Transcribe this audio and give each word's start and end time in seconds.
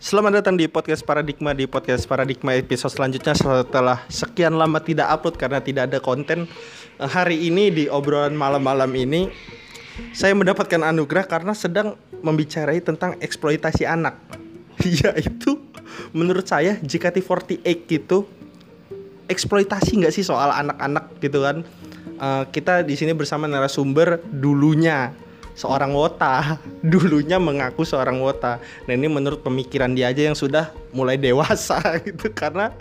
Selamat 0.00 0.40
datang 0.40 0.56
di 0.56 0.64
podcast 0.64 1.04
Paradigma 1.04 1.52
di 1.52 1.68
podcast 1.68 2.08
Paradigma 2.08 2.56
episode 2.56 2.88
selanjutnya 2.88 3.36
setelah 3.36 4.00
sekian 4.08 4.56
lama 4.56 4.80
tidak 4.80 5.12
upload 5.12 5.36
karena 5.36 5.60
tidak 5.60 5.92
ada 5.92 6.00
konten 6.00 6.48
hari 6.96 7.36
ini 7.44 7.68
di 7.68 7.84
obrolan 7.84 8.32
malam-malam 8.32 8.88
ini 8.96 9.28
saya 10.16 10.32
mendapatkan 10.32 10.80
anugerah 10.80 11.28
karena 11.28 11.52
sedang 11.52 12.00
membicarai 12.24 12.80
tentang 12.80 13.20
eksploitasi 13.20 13.84
anak. 13.84 14.16
Yaitu 15.04 15.60
menurut 16.16 16.48
saya 16.48 16.80
JKT48 16.80 17.68
gitu 17.84 18.24
eksploitasi 19.28 20.00
nggak 20.00 20.16
sih 20.16 20.24
soal 20.24 20.48
anak-anak 20.48 21.12
gitu 21.20 21.44
kan? 21.44 21.60
Eh, 22.00 22.44
kita 22.48 22.88
di 22.88 22.96
sini 22.96 23.12
bersama 23.12 23.44
narasumber 23.44 24.24
dulunya 24.32 25.12
seorang 25.54 25.92
wota. 25.92 26.56
Dulunya 26.92 27.36
mengaku 27.36 27.82
seorang 27.84 28.18
wota. 28.22 28.58
Nah 28.86 28.92
ini 28.94 29.06
menurut 29.10 29.42
pemikiran 29.44 29.92
dia 29.92 30.10
aja 30.10 30.30
yang 30.30 30.36
sudah 30.38 30.70
mulai 30.94 31.16
dewasa 31.20 31.78
gitu. 32.06 32.30
Karena 32.32 32.72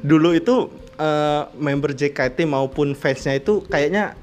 dulu 0.00 0.34
itu 0.34 0.70
eh, 0.98 1.42
member 1.58 1.92
JKT 1.94 2.46
maupun 2.48 2.92
fansnya 2.96 3.38
itu 3.38 3.62
kayaknya 3.66 4.14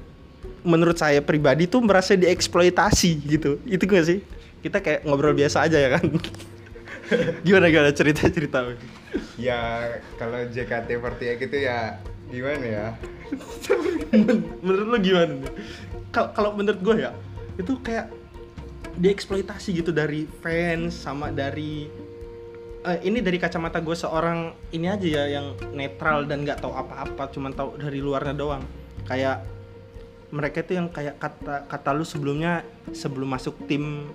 menurut 0.62 0.94
saya 0.94 1.18
pribadi 1.18 1.66
tuh 1.66 1.82
merasa 1.82 2.14
dieksploitasi 2.14 3.10
gitu. 3.26 3.58
Itu 3.66 3.84
gak 3.86 4.06
sih? 4.06 4.18
Kita 4.62 4.78
kayak 4.78 5.02
ngobrol 5.02 5.34
biasa 5.34 5.66
aja 5.66 5.78
ya 5.78 5.90
kan? 5.98 6.06
Gimana 7.44 7.68
gimana 7.68 7.90
cerita 7.92 8.24
cerita? 8.30 8.62
Ya 9.36 9.90
kalau 10.16 10.38
JKT48 10.48 11.44
itu 11.44 11.58
ya 11.66 11.98
gimana 12.32 12.64
ya? 12.64 12.86
Men- 14.14 14.48
menurut 14.64 14.86
lo 14.88 14.98
gimana? 15.02 15.34
Kalau 16.12 16.56
menurut 16.56 16.80
gue 16.80 17.04
ya 17.04 17.12
itu 17.60 17.72
kayak 17.84 18.12
dieksploitasi 18.96 19.80
gitu 19.80 19.90
dari 19.92 20.28
fans 20.28 20.92
sama 20.92 21.32
dari 21.32 21.88
eh, 22.84 22.98
ini 23.06 23.24
dari 23.24 23.40
kacamata 23.40 23.80
gue 23.80 23.96
seorang 23.96 24.52
ini 24.74 24.86
aja 24.90 25.06
ya 25.06 25.24
yang 25.40 25.56
netral 25.72 26.28
dan 26.28 26.44
nggak 26.44 26.60
tahu 26.60 26.72
apa-apa 26.76 27.32
cuman 27.32 27.52
tahu 27.56 27.80
dari 27.80 28.00
luarnya 28.02 28.34
doang. 28.36 28.64
Kayak 29.08 29.48
mereka 30.32 30.64
itu 30.64 30.72
yang 30.80 30.88
kayak 30.88 31.20
kata 31.20 31.68
kata 31.68 31.90
lu 31.92 32.04
sebelumnya 32.08 32.64
sebelum 32.92 33.36
masuk 33.36 33.68
tim 33.68 34.08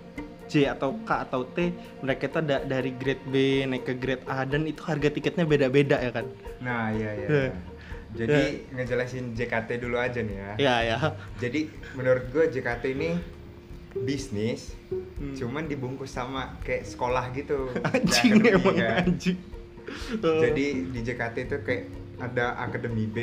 J 0.48 0.74
atau 0.74 0.96
K 1.04 1.28
atau 1.28 1.44
T 1.44 1.76
mereka 2.02 2.32
itu 2.32 2.38
ada 2.40 2.64
dari 2.64 2.96
grade 2.96 3.24
B 3.28 3.68
naik 3.68 3.84
ke 3.84 3.94
grade 4.00 4.26
A 4.26 4.48
dan 4.48 4.64
itu 4.64 4.80
harga 4.82 5.12
tiketnya 5.12 5.44
beda-beda 5.44 6.00
ya 6.00 6.12
kan? 6.12 6.26
Nah 6.64 6.90
iya 6.96 7.12
iya 7.14 7.28
Ya. 7.28 7.54
Jadi 8.10 8.42
ngejelasin 8.72 9.34
JKT 9.34 9.80
dulu 9.80 9.98
aja 9.98 10.20
nih 10.20 10.36
ya. 10.36 10.52
Ya 10.58 10.76
ya 10.86 10.98
jadi 11.38 11.68
menurut 11.94 12.30
gue 12.30 12.48
JKT 12.50 12.84
ini 12.92 13.10
bisnis 13.98 14.76
Hmm. 15.18 15.34
cuman 15.34 15.66
dibungkus 15.66 16.08
sama 16.10 16.56
kayak 16.62 16.86
sekolah 16.86 17.34
gitu. 17.34 17.68
Anjing 17.90 18.40
emang 18.40 18.78
kan. 18.78 19.04
anjing. 19.04 19.36
Jadi 20.22 20.66
di 20.88 21.00
JKT 21.02 21.36
itu 21.44 21.58
kayak 21.60 21.84
ada 22.18 22.56
akademi 22.58 23.04
B 23.04 23.18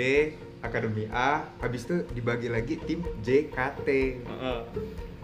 akademi 0.61 1.07
A 1.09 1.45
habis 1.59 1.85
itu 1.85 2.05
dibagi 2.11 2.49
lagi 2.49 2.77
tim 2.79 3.05
JKT 3.19 3.89
Heeh. 4.19 4.61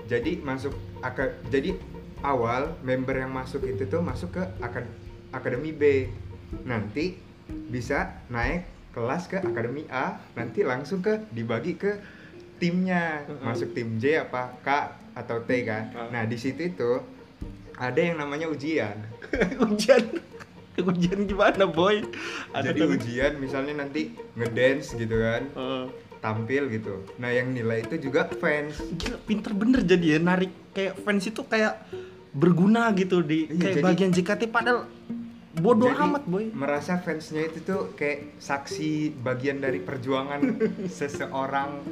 jadi 0.05 0.37
masuk 0.39 0.73
aka, 1.01 1.33
jadi 1.49 1.77
awal 2.21 2.77
member 2.81 3.17
yang 3.17 3.33
masuk 3.33 3.65
itu 3.65 3.85
tuh 3.85 4.01
masuk 4.01 4.33
ke 4.33 4.43
akad- 4.61 4.93
akademi 5.31 5.73
B. 5.73 6.09
Nanti 6.63 7.17
bisa 7.67 8.21
naik 8.27 8.65
kelas 8.91 9.27
ke 9.27 9.39
akademi 9.39 9.87
A 9.87 10.19
nanti 10.33 10.63
langsung 10.63 10.99
ke 10.99 11.23
dibagi 11.29 11.75
ke 11.75 11.99
timnya. 12.57 13.25
Masuk 13.41 13.73
tim 13.73 13.97
J 13.97 14.27
apa 14.27 14.55
K 14.61 14.69
atau 15.13 15.43
T 15.43 15.51
kan. 15.63 15.91
Ah. 15.93 16.09
nah 16.11 16.23
di 16.23 16.37
situ 16.37 16.61
itu 16.65 17.01
ada 17.75 17.97
yang 17.97 18.17
namanya 18.17 18.47
ujian. 18.47 18.99
Ujian? 19.65 20.05
Ujian 20.77 21.25
gimana 21.25 21.65
boy? 21.65 22.05
Jadi 22.53 22.79
kan- 22.79 22.91
ujian 22.91 23.33
misalnya 23.37 23.81
nanti 23.81 24.11
ngedance 24.35 24.95
gitu 24.95 25.17
kan. 25.17 25.45
Heeh. 25.51 25.85
tampil 26.21 26.69
gitu. 26.69 27.01
Nah 27.17 27.33
yang 27.33 27.49
nilai 27.49 27.81
itu 27.81 27.97
juga 27.99 28.29
fans. 28.29 28.77
Gila 28.93 29.17
pinter 29.25 29.57
bener 29.57 29.81
jadi 29.81 30.05
ya 30.05 30.19
narik. 30.21 30.53
Kayak 30.71 31.01
fans 31.01 31.25
itu 31.25 31.41
kayak 31.43 31.81
berguna 32.31 32.93
gitu 32.93 33.25
di 33.25 33.49
Iya, 33.49 33.57
kayak 33.57 33.75
jadi- 33.75 33.87
bagian 33.89 34.11
JKT 34.13 34.43
padahal 34.47 34.85
bodoh 35.61 35.89
Jadi, 35.89 36.03
amat 36.03 36.23
boy. 36.25 36.45
merasa 36.53 36.99
fansnya 36.99 37.47
itu 37.47 37.61
tuh 37.63 37.93
kayak 37.95 38.41
saksi 38.41 39.15
bagian 39.21 39.61
dari 39.61 39.79
perjuangan 39.79 40.41
seseorang 40.99 41.85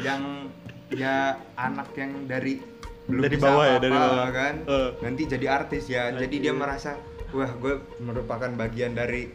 yang 0.00 0.48
ya 0.90 1.36
anak 1.54 1.92
yang 1.94 2.26
dari 2.26 2.58
belum 3.06 3.22
Dari 3.26 3.36
bisa 3.36 3.46
bawah 3.46 3.64
ya, 3.64 3.70
apa-apa, 3.70 3.84
dari 3.84 3.96
bawah. 3.96 4.28
kan? 4.30 4.54
Eh. 4.64 4.90
nanti 5.02 5.22
jadi 5.26 5.46
artis 5.50 5.84
ya. 5.86 6.02
Jadi 6.10 6.36
dia 6.38 6.52
merasa 6.54 6.94
wah 7.30 7.50
gue 7.50 7.74
merupakan 7.98 8.50
bagian 8.54 8.94
dari 8.94 9.30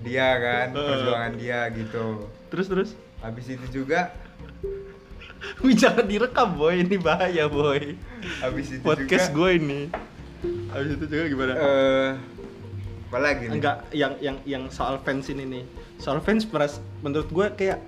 dia 0.00 0.28
kan? 0.38 0.72
Eh. 0.72 0.88
perjuangan 0.88 1.32
dia 1.36 1.60
gitu. 1.72 2.06
Terus 2.48 2.66
terus? 2.68 2.90
Habis 3.20 3.46
itu 3.52 3.84
juga 3.84 4.12
Wih 5.62 5.76
jangan 5.76 6.08
direkam 6.08 6.56
boy. 6.56 6.82
Ini 6.82 6.96
bahaya 6.98 7.46
boy. 7.46 7.94
Habis 8.42 8.78
itu 8.78 8.82
podcast 8.82 9.30
juga 9.30 9.36
gue 9.36 9.50
ini. 9.60 9.80
Habis 10.72 10.90
itu 10.96 11.04
juga 11.06 11.24
gimana? 11.28 11.52
Eh 11.54 12.10
apa 13.08 13.18
lagi 13.18 13.42
nih? 13.42 13.54
enggak 13.54 13.76
yang 13.90 14.12
yang 14.18 14.36
yang 14.44 14.64
soal 14.68 14.96
fans 14.98 15.26
ini 15.26 15.44
nih. 15.44 15.64
Soal 15.96 16.20
fans 16.20 16.44
meras 16.46 16.76
menurut 17.00 17.26
gue 17.26 17.46
kayak 17.56 17.80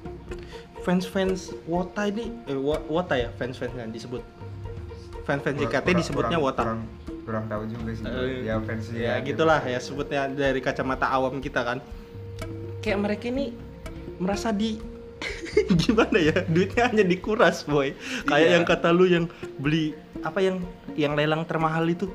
fans 0.81 1.05
fans 1.05 1.53
Wota 1.65 2.05
ini 2.05 2.33
eh, 2.47 2.57
Wota 2.89 3.15
ya 3.15 3.29
fans 3.35 3.55
fans 3.55 3.71
kan 3.71 3.89
disebut 3.89 4.25
fans 5.23 5.41
fans 5.41 5.57
JKT 5.57 5.89
disebutnya 5.95 6.37
Wota. 6.37 6.65
kurang, 6.65 6.83
kurang 7.23 7.45
tahu 7.47 7.63
juga 7.67 7.93
sih 7.93 8.03
Eh, 8.03 8.49
ya 8.49 8.57
fans 8.59 8.89
ya 8.89 9.21
JKT. 9.21 9.27
gitulah 9.29 9.61
ya 9.61 9.79
sebutnya 9.79 10.27
dari 10.27 10.59
kacamata 10.59 11.07
awam 11.07 11.39
kita 11.39 11.61
kan. 11.61 11.79
Kayak 12.81 12.99
mereka 12.99 13.29
ini 13.29 13.53
merasa 14.17 14.51
di 14.51 14.81
gimana 15.77 16.17
ya 16.17 16.49
duitnya 16.49 16.89
hanya 16.89 17.05
dikuras 17.05 17.63
boy. 17.63 17.93
Kayak 18.25 18.41
Iya. 18.41 18.55
yang 18.57 18.65
kata 18.65 18.89
lu 18.89 19.05
yang 19.05 19.29
beli 19.59 19.93
apa 20.21 20.41
yang 20.41 20.65
yang 20.95 21.13
lelang 21.13 21.45
termahal 21.45 21.85
itu 21.85 22.09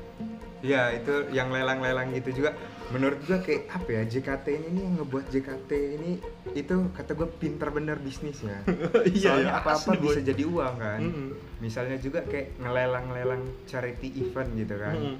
Iya 0.66 0.82
itu 0.98 1.14
yang 1.30 1.54
lelang-lelang 1.54 2.10
gitu 2.18 2.42
juga. 2.42 2.58
Menurut 2.90 3.18
gua 3.26 3.38
kayak 3.42 3.70
apa 3.70 3.88
ya 3.90 4.02
JKT 4.06 4.46
ini 4.50 4.68
nih 4.74 4.82
yang 4.82 4.94
ngebuat 5.02 5.26
JKT 5.30 5.70
ini 5.98 6.10
itu 6.54 6.74
kata 6.94 7.14
gua 7.18 7.28
pinter 7.30 7.70
bener 7.74 7.98
bisnisnya 7.98 8.62
soalnya 9.22 9.50
ya, 9.50 9.58
apa-apa 9.58 9.98
bisa 9.98 10.22
jadi 10.22 10.42
uang 10.46 10.74
kan. 10.78 11.00
Mm-mm. 11.02 11.28
misalnya 11.58 11.98
juga 11.98 12.22
kayak 12.22 12.58
ngelelang-lelang 12.62 13.42
charity 13.66 14.14
event 14.22 14.50
gitu 14.54 14.74
kan. 14.78 14.94
Mm-mm. 14.94 15.16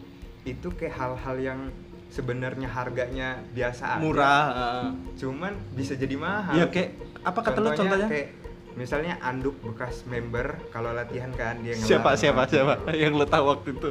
itu 0.46 0.68
kayak 0.78 0.94
hal-hal 0.94 1.36
yang 1.42 1.60
sebenarnya 2.06 2.70
harganya 2.70 3.42
biasa 3.50 3.98
aja, 3.98 4.02
murah 4.02 4.44
uh, 4.54 4.88
cuman 5.18 5.58
bisa 5.74 5.98
jadi 5.98 6.14
mahal. 6.14 6.54
Ya 6.54 6.70
kayak 6.70 6.94
apa 7.26 7.38
kata 7.42 7.58
lu 7.58 7.70
contohnya 7.74 8.06
kayak 8.06 8.28
misalnya 8.78 9.18
anduk 9.24 9.58
bekas 9.64 10.06
member 10.06 10.60
kalau 10.70 10.94
latihan 10.94 11.34
kan 11.34 11.58
dia 11.66 11.74
siapa 11.74 12.14
siapa 12.14 12.46
siapa? 12.46 12.78
Yang 12.94 13.12
lu 13.18 13.26
tahu 13.26 13.44
waktu 13.50 13.68
itu 13.74 13.90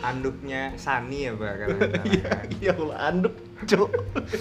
anduknya 0.00 0.74
Sani 0.74 1.28
ya 1.28 1.32
pak 1.32 1.52
kalau 1.56 1.78
salah 1.84 2.04
iya 2.06 2.22
kan. 2.24 2.44
iya 2.56 2.72
Allah 2.72 2.98
anduk 3.04 3.34
cuk. 3.64 3.90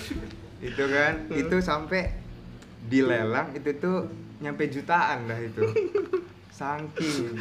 Itu 0.73 0.83
kan 0.87 1.13
Hmm. 1.27 1.35
itu 1.37 1.55
sampai 1.59 2.15
dilelang 2.83 3.51
itu 3.51 3.69
tuh 3.75 4.07
nyampe 4.39 4.63
jutaan 4.67 5.27
dah 5.27 5.35
itu. 5.35 5.59
Saking. 6.57 7.35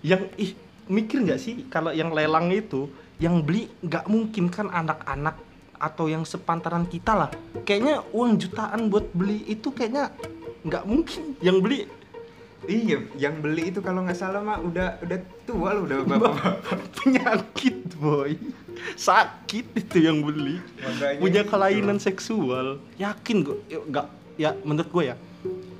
Yang 0.00 0.22
ih 0.36 0.50
mikir 0.86 1.20
nggak 1.20 1.36
sih 1.36 1.66
kalau 1.66 1.90
yang 1.90 2.10
lelang 2.10 2.48
itu 2.48 2.86
yang 3.18 3.42
beli 3.42 3.66
nggak 3.80 4.06
mungkin 4.06 4.46
kan 4.46 4.70
anak-anak 4.70 5.34
atau 5.74 6.06
yang 6.06 6.22
sepantaran 6.22 6.86
kita 6.86 7.14
lah. 7.16 7.30
Kayaknya 7.62 8.06
uang 8.10 8.38
jutaan 8.38 8.86
buat 8.86 9.10
beli 9.10 9.42
itu 9.44 9.70
kayaknya 9.70 10.14
nggak 10.62 10.84
mungkin. 10.84 11.34
Yang 11.38 11.58
beli 11.58 11.78
iya 12.66 12.98
yang 13.14 13.38
beli 13.38 13.70
itu 13.70 13.78
kalau 13.78 14.02
nggak 14.02 14.18
salah 14.18 14.42
mah 14.42 14.58
udah 14.58 14.98
udah 15.04 15.18
tua 15.46 15.78
loh 15.78 15.86
udah 15.86 15.98
bapak 16.02 16.34
penyakit 16.98 17.76
boy. 17.98 18.34
Sakit 18.94 19.74
itu 19.74 19.96
yang 20.06 20.22
beli. 20.22 20.62
Makanya 20.82 21.20
punya 21.22 21.42
itu. 21.42 21.50
kelainan 21.50 21.98
seksual. 21.98 22.82
Yakin 22.98 23.46
gue 23.46 23.56
nggak 23.70 24.06
ya 24.38 24.54
menurut 24.62 24.90
gue 24.90 25.04
ya 25.14 25.16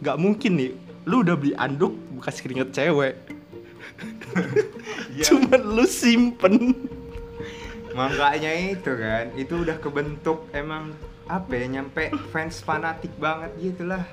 nggak 0.03 0.17
mungkin 0.19 0.53
nih. 0.59 0.71
Lu 1.09 1.25
udah 1.25 1.35
beli 1.35 1.55
anduk 1.59 1.95
bekas 2.19 2.39
keringet 2.39 2.71
cewek. 2.75 3.17
Iya. 5.11 5.35
cuman 5.35 5.63
lu 5.75 5.85
simpen. 5.89 6.55
Makanya 7.97 8.53
itu 8.71 8.93
kan 8.95 9.35
itu 9.35 9.55
udah 9.67 9.77
kebentuk 9.83 10.47
emang 10.55 10.95
apa 11.27 11.51
ya 11.59 11.67
nyampe 11.67 12.15
fans 12.31 12.63
fanatik 12.63 13.11
banget 13.19 13.51
gitu 13.59 13.89
lah. 13.89 14.07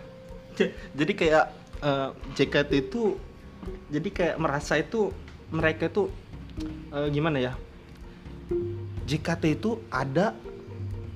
Jadi 0.95 1.13
kayak 1.13 1.51
eh, 1.81 2.09
JKT 2.35 2.71
itu 2.89 3.17
jadi 3.89 4.09
kayak 4.13 4.37
merasa 4.37 4.77
itu 4.77 5.09
mereka 5.49 5.89
itu 5.89 6.11
eh, 6.93 7.07
gimana 7.09 7.41
ya? 7.41 7.53
JKT 9.05 9.43
itu 9.61 9.81
ada 9.89 10.33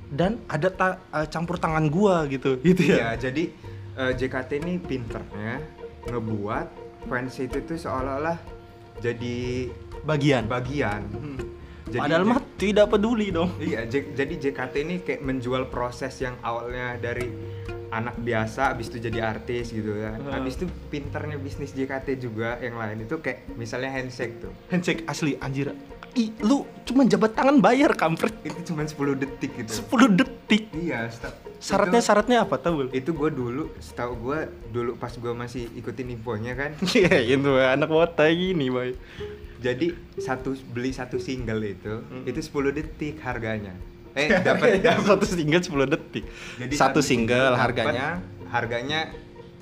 dan 0.10 0.42
ada 0.50 0.70
ta- 0.74 1.02
eh, 1.14 1.28
campur 1.30 1.62
tangan 1.62 1.86
gua 1.90 2.26
gitu 2.26 2.58
gitu 2.62 2.82
ya. 2.90 3.14
Ya 3.16 3.30
jadi 3.30 3.54
eh, 3.98 4.12
JKT 4.18 4.62
ini 4.62 4.82
pinternya 4.82 5.62
ngebuat 6.10 6.68
fans 7.06 7.38
itu 7.38 7.62
tuh 7.64 7.78
seolah-olah 7.78 8.38
jadi 9.00 9.70
bagian. 10.04 10.48
bagian. 10.48 11.04
Hmm. 11.14 11.40
Jadi 11.90 12.02
Padahal 12.06 12.24
mah 12.24 12.42
tidak 12.56 12.86
peduli 12.94 13.34
dong. 13.34 13.50
Iya, 13.58 13.90
J- 13.90 14.14
jadi 14.14 14.34
JKT 14.38 14.74
ini 14.86 14.96
kayak 15.02 15.22
menjual 15.26 15.74
proses 15.74 16.14
yang 16.22 16.38
awalnya 16.46 17.02
dari 17.02 17.26
anak 17.90 18.22
biasa 18.22 18.78
habis 18.78 18.94
itu 18.94 19.02
jadi 19.02 19.26
artis 19.26 19.74
gitu 19.74 19.98
kan. 19.98 20.22
Hmm. 20.22 20.34
Habis 20.38 20.62
itu 20.62 20.66
pinternya 20.94 21.42
bisnis 21.42 21.74
JKT 21.74 22.22
juga 22.22 22.62
yang 22.62 22.78
lain 22.78 23.10
itu 23.10 23.18
kayak 23.18 23.50
misalnya 23.58 23.90
handshake 23.90 24.38
tuh. 24.38 24.54
Handshake 24.70 25.02
asli 25.10 25.34
anjir. 25.42 25.74
Ih, 26.20 26.36
lu 26.42 26.68
cuma 26.84 27.08
jabat 27.08 27.32
tangan 27.32 27.58
bayar 27.58 27.96
kampret. 27.96 28.36
Itu 28.44 28.60
cuma 28.66 28.84
10 28.84 28.92
detik 29.16 29.52
gitu. 29.56 29.72
10 29.88 30.20
detik. 30.20 30.68
Iya, 30.74 31.08
Syaratnya 31.60 32.00
itu, 32.00 32.08
syaratnya 32.08 32.38
apa 32.44 32.56
tahu? 32.56 32.74
Bul? 32.76 32.88
itu 32.92 33.12
gue 33.14 33.30
dulu, 33.30 33.64
setahu 33.80 34.14
gue 34.22 34.40
dulu 34.70 34.92
pas 34.96 35.12
gue 35.12 35.32
masih 35.34 35.72
ikutin 35.74 36.12
infonya 36.12 36.56
kan. 36.56 36.72
Iya, 36.92 37.16
itu 37.30 37.52
anak 37.56 37.88
wota 37.88 38.28
gini, 38.28 38.68
boy. 38.68 38.96
jadi 39.60 39.92
satu 40.16 40.56
beli 40.72 40.92
satu 40.92 41.20
single 41.20 41.60
itu 41.62 41.92
Hmm. 42.02 42.24
itu 42.24 42.40
10 42.40 42.72
detik 42.72 43.20
harganya. 43.20 43.76
Eh, 44.12 44.28
dapat 44.48 44.80
satu 45.00 45.24
single 45.24 45.60
10 45.62 45.88
detik. 45.88 46.24
Jadi 46.58 46.74
satu 46.76 47.00
single 47.00 47.56
dapat 47.56 47.64
harganya 47.64 48.08
harganya 48.48 49.00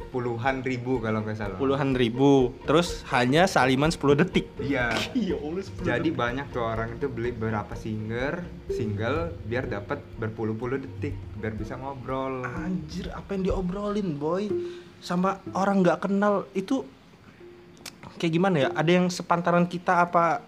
puluhan 0.10 0.64
ribu 0.64 1.00
kalau 1.04 1.22
nggak 1.22 1.38
salah. 1.38 1.58
puluhan 1.60 1.94
ribu. 1.94 2.56
Terus 2.64 3.04
hanya 3.12 3.46
saliman 3.46 3.92
10 3.92 4.18
detik. 4.24 4.48
Iya. 4.58 4.92
Iya, 5.18 5.36
Allah 5.38 5.64
10 5.64 5.84
Jadi 5.84 6.10
banyak 6.14 6.48
tuh 6.54 6.64
orang 6.64 6.96
itu 6.96 7.08
beli 7.12 7.32
berapa 7.34 7.74
single, 7.76 8.46
single 8.72 9.34
biar 9.46 9.68
dapat 9.68 10.00
berpuluh-puluh 10.18 10.80
detik 10.80 11.16
biar 11.38 11.54
bisa 11.58 11.76
ngobrol. 11.76 12.46
Anjir, 12.46 13.12
apa 13.12 13.36
yang 13.36 13.44
diobrolin, 13.52 14.16
boy? 14.16 14.48
Sama 15.04 15.42
orang 15.54 15.84
nggak 15.84 16.00
kenal 16.08 16.48
itu 16.54 16.86
kayak 18.18 18.34
gimana 18.34 18.56
ya? 18.66 18.70
Ada 18.74 18.92
yang 18.98 19.08
sepantaran 19.12 19.70
kita 19.70 20.06
apa 20.06 20.42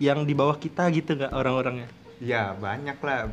yang 0.00 0.24
di 0.24 0.32
bawah 0.32 0.56
kita 0.56 0.88
gitu 0.92 1.16
nggak 1.16 1.32
orang-orangnya? 1.32 1.88
Ya 2.20 2.52
banyak 2.52 2.98
lah. 3.00 3.32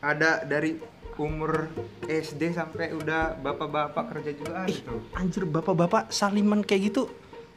Ada 0.00 0.46
dari 0.46 0.78
umur 1.18 1.72
SD 2.06 2.54
sampai 2.54 2.94
udah 2.94 3.34
bapak-bapak 3.40 4.04
kerja 4.14 4.30
juga 4.34 4.66
Ih, 4.68 4.78
tuh. 4.84 5.00
anjir 5.16 5.48
bapak-bapak 5.48 6.12
saliman 6.12 6.62
kayak 6.62 6.92
gitu 6.92 7.10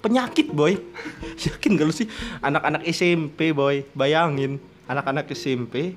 penyakit 0.04 0.52
boy. 0.52 0.76
Yakin 1.48 1.80
gak 1.80 1.88
lu 1.88 1.96
sih? 1.96 2.12
Anak-anak 2.44 2.84
SMP 2.92 3.56
boy. 3.56 3.88
Bayangin 3.96 4.60
anak-anak 4.88 5.32
SMP 5.32 5.96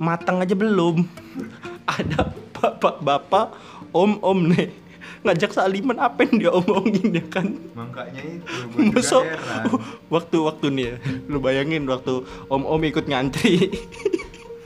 matang 0.00 0.40
aja 0.40 0.56
belum. 0.56 1.04
Ada 2.00 2.32
bapak-bapak 2.56 3.52
om-om 3.92 4.48
nih. 4.56 4.72
Ngajak 5.20 5.52
saliman 5.52 6.00
apa 6.00 6.24
yang 6.24 6.34
dia 6.40 6.48
omongin 6.48 7.12
ya 7.12 7.24
kan? 7.28 7.52
Makanya 7.76 8.24
itu 8.24 8.88
Masuk 8.88 9.20
waktu-waktu 10.14 10.66
nih 10.72 10.84
ya, 10.88 10.94
lu 11.28 11.44
bayangin 11.44 11.84
waktu 11.84 12.24
om-om 12.48 12.80
ikut 12.88 13.04
ngantri 13.04 13.68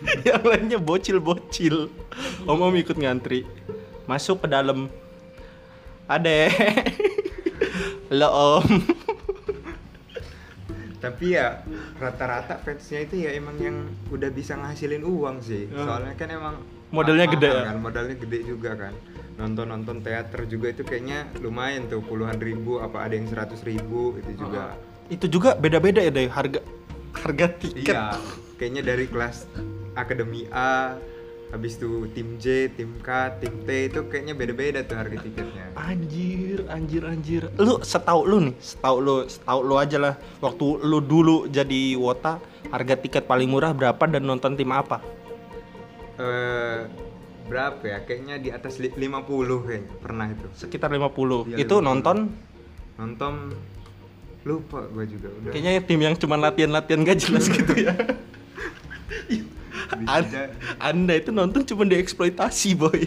yang 0.28 0.42
lainnya 0.44 0.78
bocil-bocil 0.78 1.88
om-om 2.44 2.74
ikut 2.76 2.96
ngantri 2.96 3.44
masuk 4.04 4.44
ke 4.44 4.48
dalam 4.52 4.86
ade 6.06 6.52
lo 8.18 8.28
om 8.60 8.66
Tapi 11.00 11.36
ya 11.36 11.60
rata-rata 12.00 12.56
fansnya 12.64 13.04
itu 13.04 13.28
ya 13.28 13.36
emang 13.36 13.60
yang 13.60 13.76
udah 14.08 14.32
bisa 14.32 14.56
ngasilin 14.56 15.04
uang 15.04 15.36
sih. 15.44 15.68
Hmm. 15.68 15.84
Soalnya 15.84 16.16
kan 16.16 16.32
emang 16.32 16.56
Modalnya 16.88 17.28
gede 17.28 17.44
ya? 17.50 17.62
kan, 17.68 17.76
modalnya 17.76 18.16
gede 18.16 18.38
juga 18.48 18.72
kan. 18.72 18.96
Nonton-nonton 19.36 20.00
teater 20.00 20.48
juga 20.48 20.72
itu 20.72 20.80
kayaknya 20.80 21.28
lumayan 21.44 21.92
tuh 21.92 22.00
puluhan 22.00 22.40
ribu 22.40 22.80
apa 22.80 23.04
ada 23.04 23.20
yang 23.20 23.28
seratus 23.28 23.60
ribu 23.66 24.16
itu 24.16 24.32
juga. 24.40 24.72
itu 25.04 25.26
juga 25.28 25.52
beda-beda 25.52 26.00
ya 26.00 26.08
deh 26.08 26.24
harga 26.24 26.64
harga 27.20 27.46
tiket 27.60 27.92
Iya, 27.92 28.16
kayaknya 28.56 28.82
dari 28.88 29.04
kelas 29.04 29.44
akademi 29.94 30.46
A 30.48 30.98
habis 31.48 31.78
itu 31.78 31.86
tim 32.10 32.34
J, 32.34 32.66
tim 32.68 32.98
K, 32.98 33.08
tim 33.38 33.62
T 33.62 33.86
itu 33.86 34.00
kayaknya 34.04 34.34
beda-beda 34.34 34.82
tuh 34.82 34.96
harga 34.96 35.22
tiketnya. 35.22 35.70
anjir 35.76 36.66
anjir 36.66 37.02
anjir 37.04 37.42
lu 37.56 37.78
setahu 37.80 38.26
lu 38.26 38.36
nih 38.42 38.54
setahu 38.58 38.96
lu 38.98 39.16
setahu 39.24 39.60
lu 39.62 39.74
aja 39.76 39.96
lah 39.96 40.14
waktu 40.40 40.66
lu 40.82 40.98
dulu 40.98 41.46
jadi 41.46 41.94
wota 41.94 42.42
harga 42.66 42.94
tiket 42.96 43.24
paling 43.24 43.46
murah 43.46 43.70
berapa 43.70 44.02
dan 44.04 44.22
nonton 44.22 44.54
tim 44.54 44.68
apa 44.68 44.98
Eh 46.14 46.80
berapa 47.44 47.82
ya? 47.84 47.98
Kayaknya 48.00 48.34
di 48.36 48.48
atas 48.48 48.78
li- 48.78 48.90
50 48.90 49.26
kayaknya 49.60 49.92
pernah 49.96 50.26
itu. 50.28 50.46
sekitar 50.54 50.88
50 50.88 51.50
Iya, 51.50 51.56
itu 51.60 51.74
50. 51.76 51.82
nonton 51.84 52.16
Nonton 52.94 53.34
lupa 54.44 54.86
gue 54.86 55.04
juga 55.08 55.28
udah. 55.34 55.50
kayaknya 55.50 55.82
tim 55.82 56.00
yang 56.00 56.14
cuma 56.14 56.34
latihan-latihan 56.36 57.00
gak 57.00 57.18
jelas 57.18 57.46
gitu 57.46 57.72
ya 57.76 57.94
Bisa 59.96 60.10
An- 60.12 60.26
jadi. 60.26 60.54
anda 60.78 61.12
itu 61.14 61.30
nonton 61.30 61.62
cuma 61.64 61.84
dieksploitasi 61.84 62.70
boy 62.74 63.00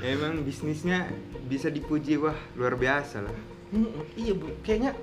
Emang 0.00 0.40
bisnisnya 0.40 1.12
bisa 1.44 1.68
dipuji 1.68 2.16
wah 2.16 2.36
luar 2.54 2.74
biasa 2.74 3.20
lah. 3.20 3.36
Mm, 3.68 3.86
iya 4.16 4.32
bu 4.32 4.48
kayaknya 4.60 4.96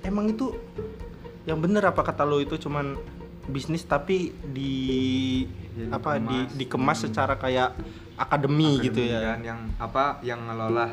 emang 0.00 0.28
itu 0.28 0.52
yang 1.42 1.56
bener 1.56 1.82
apa 1.84 2.02
kata 2.02 2.22
lo 2.22 2.36
itu 2.36 2.54
cuman 2.56 2.94
bisnis 3.46 3.82
tapi 3.82 4.30
di 4.44 4.74
Ya, 5.72 5.92
apa 5.92 6.16
di 6.16 6.24
dikemas. 6.24 6.56
dikemas 6.56 6.98
Hmm. 6.98 7.04
secara 7.06 7.34
kayak 7.36 7.70
akademi, 8.14 8.80
gitu 8.80 8.96
Akademi 8.96 9.12
ya 9.12 9.20
kan, 9.26 9.40
yang 9.42 9.60
apa 9.76 10.04
yang 10.22 10.40
ngelola 10.42 10.88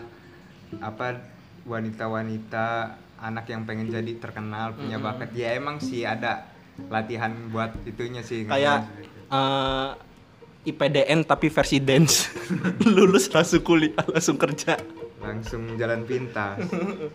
apa 0.77 1.07
wanita-wanita 1.63 2.68
anak 3.18 3.45
yang 3.47 3.63
pengen 3.63 3.88
jadi 3.88 4.12
terkenal 4.18 4.71
punya 4.74 5.00
bakat 5.00 5.31
ya 5.31 5.56
emang 5.56 5.80
sih 5.80 6.03
ada 6.03 6.51
latihan 6.88 7.31
buat 7.47 7.71
itunya 7.83 8.19
sih 8.19 8.44
kayak 8.44 8.83
eh, 9.33 9.89
IPDN 10.63 11.27
tapi 11.27 11.51
versi 11.51 11.81
dance. 11.81 12.31
Lulus 12.95 13.27
langsung 13.33 13.65
kuliah 13.65 14.06
langsung 14.07 14.39
kerja. 14.39 14.80
Langsung 15.19 15.75
jalan 15.75 16.03
pintas. 16.03 16.59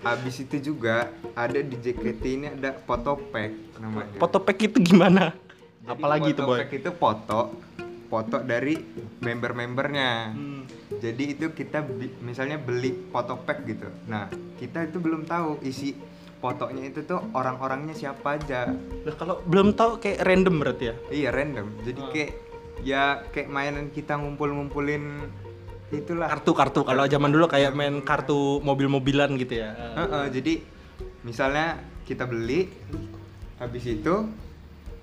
Habis 0.00 0.44
itu 0.44 0.72
juga 0.72 1.12
ada 1.32 1.60
di 1.60 1.76
JKT 1.76 2.22
ini 2.24 2.46
ada 2.52 2.76
fotopack 2.84 3.52
namanya. 3.80 4.16
Fotopack 4.16 4.58
itu 4.64 4.78
gimana? 4.80 5.32
Jadi 5.84 5.92
apalagi 5.92 6.30
itu 6.36 6.42
boy? 6.44 6.60
fotopack 6.60 6.72
itu 6.76 6.90
foto 6.96 7.40
foto 8.08 8.36
dari 8.40 8.74
member-membernya. 9.20 10.12
Hmm. 10.32 10.64
jadi 10.88 11.36
itu 11.36 11.52
kita 11.52 11.84
bi- 11.84 12.16
misalnya 12.24 12.56
beli 12.56 13.12
foto 13.12 13.36
pack 13.44 13.68
gitu. 13.68 13.88
Nah 14.08 14.32
kita 14.56 14.88
itu 14.88 14.96
belum 14.96 15.28
tahu 15.28 15.60
isi 15.60 15.92
fotonya 16.38 16.86
itu 16.86 17.02
tuh 17.02 17.18
orang-orangnya 17.34 17.94
siapa 17.94 18.38
aja. 18.38 18.70
Lah, 19.04 19.14
kalau 19.18 19.42
belum 19.46 19.74
tahu 19.74 19.98
kayak 19.98 20.22
random 20.22 20.54
berarti 20.62 20.84
ya? 20.90 20.94
Iya 21.10 21.28
random. 21.34 21.66
Jadi 21.82 22.00
Ah. 22.00 22.10
kayak 22.14 22.30
ya 22.86 23.02
kayak 23.34 23.48
mainan 23.50 23.90
kita 23.90 24.14
ngumpul-ngumpulin 24.14 25.26
itulah. 25.90 26.30
Kartu-kartu. 26.30 26.86
Kalau 26.86 27.04
zaman 27.10 27.30
dulu 27.34 27.50
kayak 27.50 27.74
main 27.74 27.98
kartu 28.06 28.62
mobil-mobilan 28.62 29.34
gitu 29.34 29.58
ya. 29.66 29.74
Heeh, 29.74 30.24
jadi 30.30 30.54
misalnya 31.26 31.82
kita 32.06 32.24
beli 32.24 32.70
habis 33.58 33.84
itu 33.84 34.30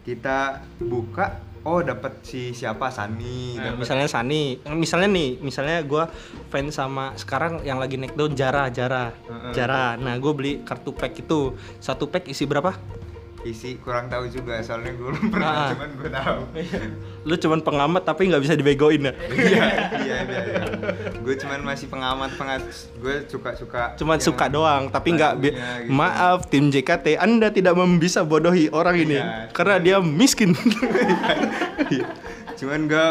kita 0.07 0.63
buka 0.79 1.43
oh 1.65 1.81
dapat 1.81 2.21
si 2.21 2.53
siapa 2.53 2.87
Sani 2.87 3.57
Nah, 3.57 3.73
dapet- 3.73 3.81
misalnya 3.81 4.07
Sani, 4.07 4.43
misalnya 4.71 5.09
nih, 5.09 5.29
misalnya 5.39 5.81
gue 5.81 6.03
fans 6.47 6.71
sama 6.71 7.11
sekarang 7.15 7.61
yang 7.61 7.77
lagi 7.77 7.97
naik 7.97 8.13
daun 8.13 8.31
Jara, 8.31 8.69
Jara, 8.69 9.09
Heeh. 9.11 9.51
Jara. 9.51 9.97
Nah, 9.97 10.13
gue 10.15 10.31
beli 10.31 10.53
kartu 10.61 10.91
pack 10.91 11.17
itu, 11.17 11.51
satu 11.79 12.05
pack 12.05 12.27
isi 12.27 12.45
berapa? 12.45 12.69
Isi 13.45 13.77
kurang 13.77 14.05
tahu 14.07 14.25
juga 14.27 14.57
soalnya 14.59 14.89
gue 14.91 15.05
belum 15.05 15.29
pernah 15.29 15.53
Ah. 15.55 15.67
cuman 15.69 15.89
gue 15.93 16.09
tahu 16.09 16.39
Lu 17.23 17.35
cuman 17.35 17.59
pengamat 17.59 18.01
tapi 18.03 18.25
nggak 18.25 18.41
bisa 18.41 18.53
dibegoin 18.53 19.01
ya? 19.03 19.13
iya 19.29 19.65
iya 19.95 20.17
iya, 20.19 20.41
iya. 20.43 20.63
gue 21.15 21.35
cuman 21.35 21.61
masih 21.63 21.85
pengamat 21.85 22.33
pengat 22.33 22.61
gue 22.95 23.15
suka 23.25 23.53
suka 23.53 23.83
Cuman 23.95 24.17
suka 24.19 24.45
doang, 24.47 24.89
tapi 24.89 25.13
nggak. 25.13 25.33
bi- 25.35 25.53
gitu. 25.53 25.89
Maaf 25.89 26.45
tim 26.47 26.67
JKT, 26.67 27.15
Anda 27.15 27.49
tidak 27.49 27.73
bisa 27.95 28.21
bodohi 28.21 28.65
orang 28.69 28.97
ini 28.99 29.15
Iya, 29.15 29.49
karena 29.51 29.75
dia 29.77 29.97
miskin. 29.99 30.57
cuman 32.55 32.79
gue 32.85 33.07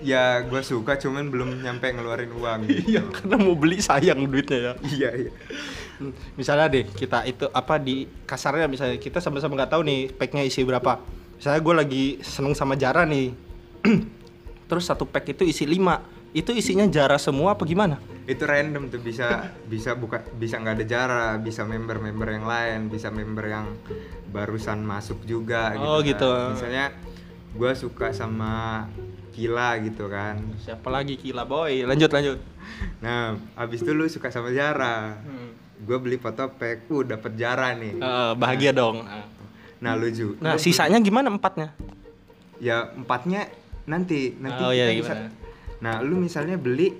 ya 0.00 0.40
gue 0.40 0.62
suka 0.62 0.94
cuman 0.96 1.26
belum 1.26 1.60
nyampe 1.60 1.90
ngeluarin 1.90 2.30
uang 2.30 2.60
Iya, 2.68 3.02
karena 3.10 3.36
mau 3.36 3.52
beli 3.52 3.80
sayang 3.80 4.24
duitnya 4.24 4.58
ya. 4.58 4.72
iya 4.86 5.10
iya 5.18 5.32
Misalnya 6.38 6.66
deh 6.68 6.84
kita 6.84 7.24
itu 7.24 7.46
apa 7.48 7.76
di 7.76 8.06
kasarnya 8.24 8.66
misalnya 8.66 8.96
kita 8.96 9.18
sama-sama 9.18 9.54
nggak 9.54 9.72
tahu 9.72 9.82
nih 9.82 10.00
packnya 10.12 10.42
isi 10.42 10.62
berapa. 10.62 11.02
Misalnya 11.34 11.60
gue 11.60 11.74
lagi 11.76 12.04
seneng 12.20 12.52
sama 12.52 12.74
Jara 12.74 13.02
nih. 13.02 13.34
Terus 14.68 14.84
satu 14.84 15.04
pack 15.04 15.32
itu 15.32 15.42
isi 15.42 15.64
5 15.64 16.36
Itu 16.36 16.52
isinya 16.52 16.84
Jara 16.84 17.16
semua 17.16 17.56
apa 17.56 17.64
gimana? 17.64 17.96
itu 18.28 18.44
random 18.44 18.92
tuh 18.92 19.00
bisa 19.00 19.48
bisa 19.64 19.96
buka 19.96 20.20
bisa 20.36 20.60
nggak 20.60 20.76
ada 20.76 20.84
jarak 20.84 21.34
bisa 21.40 21.64
member-member 21.64 22.28
yang 22.28 22.44
lain 22.44 22.92
bisa 22.92 23.08
member 23.08 23.48
yang 23.48 23.72
barusan 24.28 24.84
masuk 24.84 25.24
juga 25.24 25.72
Oh, 25.80 26.04
gitu, 26.04 26.12
gitu. 26.12 26.28
kan. 26.28 26.52
misalnya 26.52 26.84
gue 27.56 27.72
suka 27.72 28.12
sama 28.12 28.84
Kila 29.32 29.80
gitu 29.80 30.12
kan 30.12 30.44
Siapa 30.60 30.92
lagi 30.92 31.16
gila 31.16 31.48
boy? 31.48 31.88
Lanjut 31.88 32.12
lanjut. 32.12 32.36
nah 33.00 33.32
habis 33.56 33.80
itu 33.80 33.96
lu 33.96 34.04
suka 34.04 34.28
sama 34.28 34.52
Jara 34.52 35.16
gue 35.88 35.96
beli 35.98 36.16
foto 36.16 36.44
pack 36.50 36.84
uh 36.86 37.02
dapet 37.02 37.32
Jara 37.34 37.72
nih 37.72 37.96
Eh, 37.96 38.32
bahagia 38.34 38.70
dong. 38.70 39.00
Ah. 39.02 39.24
nah 39.78 39.94
lu 39.94 40.06
juga 40.08 40.36
Nah, 40.42 40.54
sisanya 40.54 41.00
gimana 41.00 41.26
empatnya? 41.28 41.72
ya 42.58 42.92
empatnya 42.92 43.48
nanti 43.84 44.36
nanti 44.36 44.60
Oh, 44.60 44.68
iya, 44.68 44.86
kita 44.86 45.00
bisa 45.00 45.14
gimana? 45.14 45.28
nah 45.78 45.94
lu 46.00 46.18
misalnya 46.18 46.56
beli 46.56 46.90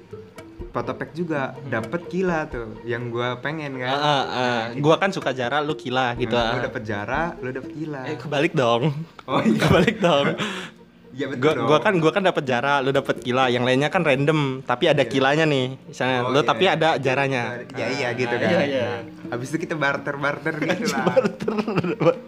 fotopack 0.69 1.11
juga 1.13 1.53
dapet 1.65 2.07
kila 2.07 2.47
tuh 2.47 2.79
yang 2.83 3.11
gua 3.11 3.37
pengen 3.37 3.77
kan 3.77 3.91
Ah, 3.91 3.99
ah, 3.99 4.25
ah. 4.31 4.61
Gua 4.75 4.97
kan 4.97 5.11
suka 5.11 5.31
jarak, 5.31 5.63
lu 5.63 5.75
kila 5.75 6.15
gitu. 6.15 6.33
Nah, 6.33 6.49
lu 6.49 6.59
ah. 6.59 6.65
dapet 6.65 6.83
jarak 6.83 7.31
lu 7.39 7.51
dapet 7.51 7.73
kila 7.75 8.01
Eh, 8.07 8.17
kebalik 8.17 8.53
dong. 8.55 8.95
oh 9.27 9.41
iya 9.41 9.59
Kebalik 9.63 9.97
dong. 9.99 10.27
iya 11.19 11.27
betul 11.27 11.43
gua, 11.43 11.53
dong. 11.53 11.67
gua 11.67 11.79
kan 11.83 11.95
gua 11.99 12.13
kan 12.15 12.23
dapat 12.23 12.45
jarak, 12.45 12.79
lu 12.81 12.91
dapat 12.91 13.17
kila. 13.19 13.51
Yang 13.51 13.65
lainnya 13.67 13.91
kan 13.91 14.01
random, 14.01 14.63
tapi 14.63 14.87
ada 14.87 15.03
Iya. 15.03 15.11
kilanya 15.11 15.45
nih. 15.45 15.67
Misalnya 15.85 16.19
Oh, 16.23 16.31
lu 16.31 16.39
iya. 16.39 16.47
tapi 16.47 16.65
ada 16.65 16.89
jaranya. 16.97 17.43
ya 17.75 17.87
iya 17.91 18.09
gitu 18.15 18.31
Ah, 18.31 18.39
kan 18.39 18.49
Iya, 18.49 18.61
iya. 18.65 18.87
Nah, 18.87 19.35
habis 19.35 19.51
itu 19.51 19.59
kita 19.59 19.75
barter 19.75 20.15
barter 20.15 20.55
gitu 20.63 20.87
lah 20.95 21.05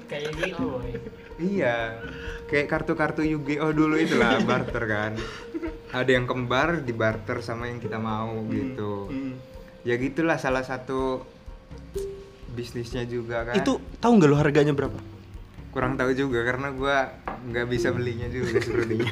kayak 0.05 0.31
gitu 0.37 0.69
iya 1.41 1.97
kayak 2.45 2.67
kartu-kartu 2.69 3.25
Yu-Gi-Oh 3.25 3.73
dulu 3.73 3.97
itulah 3.97 4.37
barter 4.51 4.85
kan 4.85 5.13
ada 5.91 6.11
yang 6.11 6.29
kembar 6.29 6.85
di 6.85 6.93
barter 6.93 7.41
sama 7.41 7.67
yang 7.67 7.81
kita 7.81 7.97
mau 7.97 8.37
gitu 8.47 9.09
ya 9.81 9.97
gitulah 9.97 10.37
salah 10.37 10.61
satu 10.61 11.25
bisnisnya 12.51 13.07
juga 13.07 13.49
kan 13.49 13.55
Itu 13.57 13.79
tahu 13.97 14.13
nggak 14.19 14.29
lu 14.29 14.37
harganya 14.37 14.75
berapa? 14.75 14.99
Kurang 15.71 15.95
tahu 15.95 16.11
juga 16.13 16.43
karena 16.43 16.69
gua 16.71 17.15
nggak 17.47 17.67
bisa 17.67 17.91
belinya 17.91 18.27
juga 18.27 18.59
sepertinya 18.59 19.11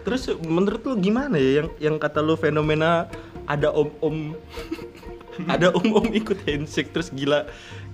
Terus 0.00 0.32
menurut 0.40 0.80
lu 0.80 0.96
gimana 0.96 1.36
ya 1.36 1.60
yang 1.62 1.68
yang 1.76 1.96
kata 2.00 2.24
lu 2.24 2.32
fenomena 2.34 3.04
ada 3.44 3.68
om-om 3.68 4.32
ada 5.44 5.76
om-om 5.76 6.08
ikut 6.10 6.40
handshake 6.44 6.88
terus 6.88 7.12
gila 7.12 7.44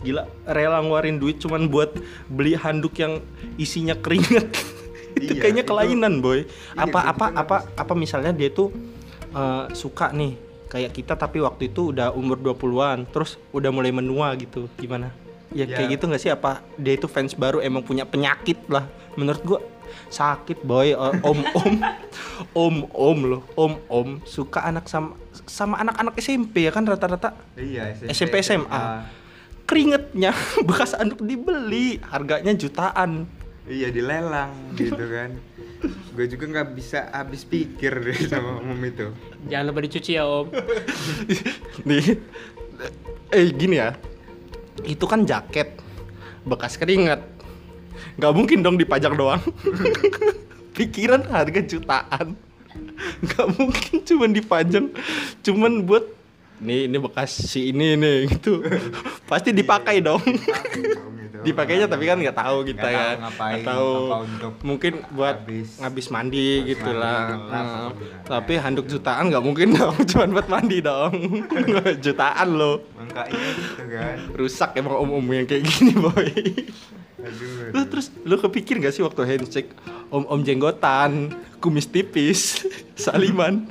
gila 0.07 0.23
rela 0.47 0.79
ngeluarin 0.79 1.19
duit 1.19 1.43
cuman 1.43 1.67
buat 1.67 1.99
beli 2.31 2.55
handuk 2.55 2.95
yang 2.95 3.19
isinya 3.59 3.99
keringet. 3.99 4.47
itu 5.19 5.33
Iya, 5.35 5.41
kayaknya 5.43 5.65
itu- 5.65 5.71
kelainan, 5.73 6.15
boy. 6.23 6.47
Iya, 6.47 6.47
Apa 6.79 6.99
gitu 7.01 7.11
apa 7.11 7.27
apa 7.35 7.57
apa 7.75 7.93
misalnya 7.99 8.31
dia 8.31 8.55
tuh 8.55 8.71
eh, 9.35 9.65
suka 9.75 10.15
nih 10.15 10.39
kayak 10.71 10.95
kita 10.95 11.19
tapi 11.19 11.43
waktu 11.43 11.75
itu 11.75 11.91
udah 11.91 12.15
umur 12.15 12.39
20-an 12.39 13.03
terus 13.11 13.35
udah 13.51 13.75
mulai 13.75 13.91
menua 13.91 14.31
gitu. 14.39 14.71
Gimana? 14.79 15.11
Ya, 15.51 15.63
Ya. 15.63 15.77
kayak 15.77 15.89
gitu 15.95 16.05
nggak 16.07 16.21
sih? 16.21 16.29
Apa 16.29 16.59
dia 16.75 16.95
itu 16.95 17.07
fans 17.07 17.33
baru 17.33 17.59
emang 17.59 17.81
punya 17.81 18.03
penyakit 18.03 18.59
lah. 18.67 18.87
Menurut 19.15 19.43
gua 19.43 19.61
sakit 20.09 20.63
boy. 20.63 20.91
Eh, 20.91 21.15
om 21.23 21.39
om. 21.61 21.75
Om 22.53 22.77
om 22.91 23.19
loh. 23.25 23.43
Om 23.55 23.73
om. 23.87 24.09
Suka 24.23 24.63
anak 24.63 24.87
sama 24.87 25.15
sama 25.47 25.79
anak-anak 25.79 26.15
SMP 26.17 26.65
ya 26.65 26.71
kan 26.71 26.83
rata-rata? 26.83 27.37
Iya 27.55 27.95
SMP, 28.07 28.41
SMA. 28.41 29.07
keringetnya 29.67 30.31
bekas 30.69 30.95
anduk 30.95 31.19
dibeli. 31.21 31.99
Harganya 32.05 32.51
jutaan. 32.53 33.27
Iya 33.67 33.91
dilelang 33.91 34.55
gitu 34.75 34.99
kan. 34.99 35.35
Gue 36.15 36.27
juga 36.27 36.47
nggak 36.49 36.69
bisa 36.73 37.11
habis 37.11 37.43
pikir 37.43 37.93
deh 38.01 38.19
sama 38.25 38.59
om 38.59 38.79
itu. 38.79 39.11
Jangan 39.47 39.65
lupa 39.67 39.81
dicuci 39.83 40.11
ya 40.15 40.23
om. 40.23 40.47
Nih. 41.89 42.19
Eh 43.29 43.51
gini 43.51 43.77
ya 43.77 43.95
itu 44.85 45.05
kan 45.09 45.25
jaket. 45.25 45.79
Bekas 46.47 46.77
keringet 46.77 47.37
nggak 48.17 48.33
mungkin 48.33 48.59
dong 48.65 48.77
dipajang 48.81 49.15
doang. 49.17 49.41
Pikiran 50.77 51.25
harga 51.29 51.61
jutaan. 51.65 52.37
Nggak 53.25 53.47
mungkin 53.57 53.95
cuman 54.05 54.31
dipajang. 54.33 54.87
Cuman 55.45 55.85
buat 55.85 56.05
nih 56.57 56.89
ini 56.89 56.97
bekas 56.97 57.37
si 57.37 57.73
ini 57.73 57.97
nih 57.97 58.17
gitu. 58.33 58.65
Pasti 59.31 59.53
dipakai 59.53 60.01
dong. 60.01 60.21
Om 60.25 60.37
itu. 60.37 61.06
Dipakainya 61.47 61.87
tapi 61.87 62.05
kan 62.05 62.19
nggak 62.19 62.35
tahu 62.35 62.57
kita 62.65 62.83
tahu 62.83 62.93
ya. 62.93 63.07
ngapain, 63.17 63.63
tahu. 63.63 63.91
apa 64.03 64.17
untuk 64.21 64.53
mungkin 64.61 64.93
buat 65.09 65.37
habis- 65.41 65.79
ngabis 65.79 66.07
mandi 66.09 66.49
gitu 66.67 66.91
lah 66.91 67.21
Nah, 67.47 67.89
tapi 68.27 68.57
handuk 68.57 68.87
jutaan 68.87 69.31
nggak 69.31 69.41
mungkin 69.41 69.69
dong. 69.73 69.95
Cuman 70.11 70.29
buat 70.33 70.47
mandi 70.47 70.79
dong. 70.81 71.15
Jutaan 72.05 72.49
loh. 72.53 72.83
Makanya 72.93 73.49
gitu 73.55 73.83
kan. 73.87 74.17
Rusak 74.35 74.71
emang 74.75 74.99
om-om 74.99 75.27
yang 75.29 75.47
kayak 75.47 75.63
gini 75.65 75.95
boy. 75.95 76.29
Aduh, 77.17 77.73
lu 77.73 77.83
terus 77.87 78.07
lu 78.23 78.37
kepikir 78.37 78.79
gak 78.79 78.93
sih 78.93 79.01
waktu 79.01 79.23
handshake? 79.25 79.71
Om-om 80.09 80.43
jenggotan 80.43 81.33
kumis 81.59 81.87
tipis 81.87 82.63
saliman. 82.99 83.71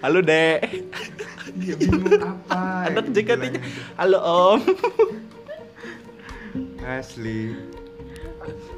Halo 0.00 0.18
dek. 0.20 0.64
Iya 1.56 1.78
bingung 1.78 2.10
apa 2.18 2.90
anak 2.90 3.06
JKT-nya 3.08 3.56
gitu. 3.56 3.80
halo 3.94 4.18
om 4.18 4.60
asli. 6.86 7.58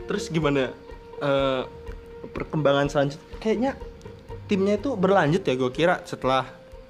Terus 0.08 0.32
gimana 0.32 0.72
eh, 1.20 1.62
perkembangan 2.32 2.88
selanjutnya 2.88 3.36
kayaknya 3.38 3.72
timnya 4.48 4.80
itu 4.80 4.96
berlanjut 4.96 5.44
ya 5.44 5.54
gue 5.54 5.70
kira 5.70 6.00
setelah 6.08 6.48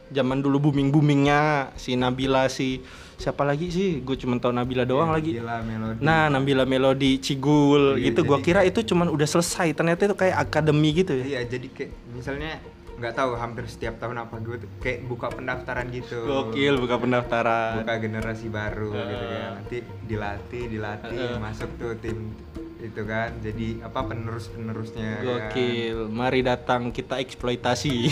zaman 0.08 0.40
dulu 0.40 0.70
booming 0.70 0.88
boomingnya 0.88 1.74
si 1.76 1.98
Nabila 1.98 2.48
si 2.48 2.80
siapa 3.18 3.42
lagi 3.42 3.68
sih? 3.68 3.98
Gue 4.00 4.14
cuma 4.14 4.38
tahu 4.38 4.54
Nabila 4.54 4.86
doang 4.86 5.10
lagi. 5.10 5.36
Gila 5.36 5.60
melodi 5.66 6.00
nah 6.00 6.30
Nabila 6.30 6.64
Melodi 6.64 7.18
Cigul 7.18 7.98
Iya, 7.98 8.14
gitu 8.14 8.22
gue 8.22 8.38
kira 8.40 8.62
itu 8.62 8.80
cuman 8.86 9.10
udah 9.10 9.26
selesai 9.26 9.74
ternyata 9.74 10.06
itu 10.06 10.14
kayak 10.16 10.38
akademi 10.48 10.94
gitu 10.94 11.18
ya. 11.18 11.24
Iya 11.26 11.40
jadi 11.58 11.66
kayak 11.66 11.92
misalnya 12.14 12.62
nggak 12.98 13.14
tahu 13.14 13.38
hampir 13.38 13.64
setiap 13.70 13.94
tahun 14.02 14.26
apa 14.26 14.42
gue 14.42 14.58
tuh 14.58 14.70
kayak 14.82 15.06
buka 15.06 15.30
pendaftaran 15.30 15.86
gitu. 15.94 16.18
Gokil 16.26 16.82
buka 16.82 16.98
pendaftaran. 16.98 17.86
Buka 17.86 17.94
generasi 18.02 18.50
baru 18.50 18.90
gitu 18.90 19.14
Heeh. 19.22 19.30
kan 19.30 19.50
nanti 19.62 19.76
dilatih 20.04 20.64
dilatih 20.66 21.14
Heeh. 21.14 21.38
masuk 21.38 21.70
tuh 21.78 21.94
tim 22.02 22.34
itu 22.82 23.02
kan. 23.06 23.30
Jadi 23.38 23.78
apa 23.86 24.00
penerus 24.02 24.50
penerusnya 24.50 25.22
gokil 25.22 26.10
mari 26.10 26.42
datang 26.42 26.90
kita 26.90 27.22
eksploitasi. 27.22 27.94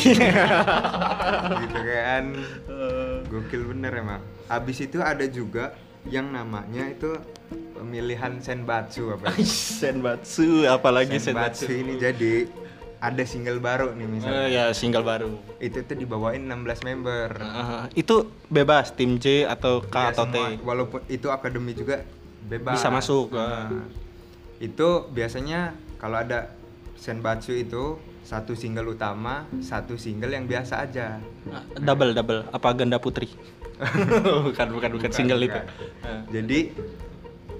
Gitu 1.67 1.81
kan. 1.83 2.25
Gokil 3.27 3.63
bener 3.75 3.93
emang. 3.99 4.23
Abis 4.47 4.87
itu 4.87 5.03
ada 5.03 5.27
juga 5.27 5.75
yang 6.07 6.31
namanya 6.31 6.87
itu 6.87 7.11
pemilihan 7.75 8.39
senbatsu 8.39 9.11
apa? 9.11 9.35
Senbatsu 9.43 10.63
apalagi 10.65 11.19
senbatsu 11.19 11.67
Senbatsu. 11.67 11.75
ini 11.75 11.95
jadi 11.99 12.33
ada 12.97 13.23
single 13.29 13.61
baru 13.61 13.93
nih 13.93 14.09
misalnya. 14.09 14.49
Eh, 14.49 14.49
ya 14.57 14.65
single 14.73 15.05
baru. 15.05 15.37
Itu 15.61 15.85
tuh 15.85 15.97
dibawain 15.97 16.49
16 16.49 16.81
member. 16.83 17.29
Eh, 17.37 17.85
itu 18.01 18.29
bebas 18.49 18.93
tim 18.97 19.21
J 19.21 19.45
atau 19.47 19.85
K 19.85 19.97
Ya, 19.97 20.09
atau 20.17 20.25
T. 20.29 20.37
semua, 20.37 20.49
walaupun 20.65 21.01
itu 21.13 21.29
akademi 21.29 21.77
juga 21.77 22.03
bebas. 22.49 22.81
Bisa 22.81 22.89
masuk, 22.89 23.37
Nah, 23.37 23.69
ah. 23.69 23.85
itu 24.59 24.89
biasanya 25.13 25.77
kalau 26.01 26.17
ada 26.21 26.57
senbatsu 26.97 27.53
itu 27.53 28.01
satu 28.27 28.59
single 28.59 28.99
utama 28.99 29.47
satu 29.63 29.95
single 29.95 30.35
yang 30.35 30.49
biasa 30.51 30.83
aja. 30.83 31.21
Ah, 31.53 31.63
double 31.79 32.11
double. 32.11 32.43
Apa 32.51 32.75
ganda 32.75 32.99
putri? 32.99 33.29
Bukan 34.49 34.73
bukan 34.73 34.91
bukan 34.97 35.11
single 35.13 35.37
itu. 35.45 35.53
Bukan. 35.53 35.69
Eh. 36.09 36.21
jadi 36.33 36.61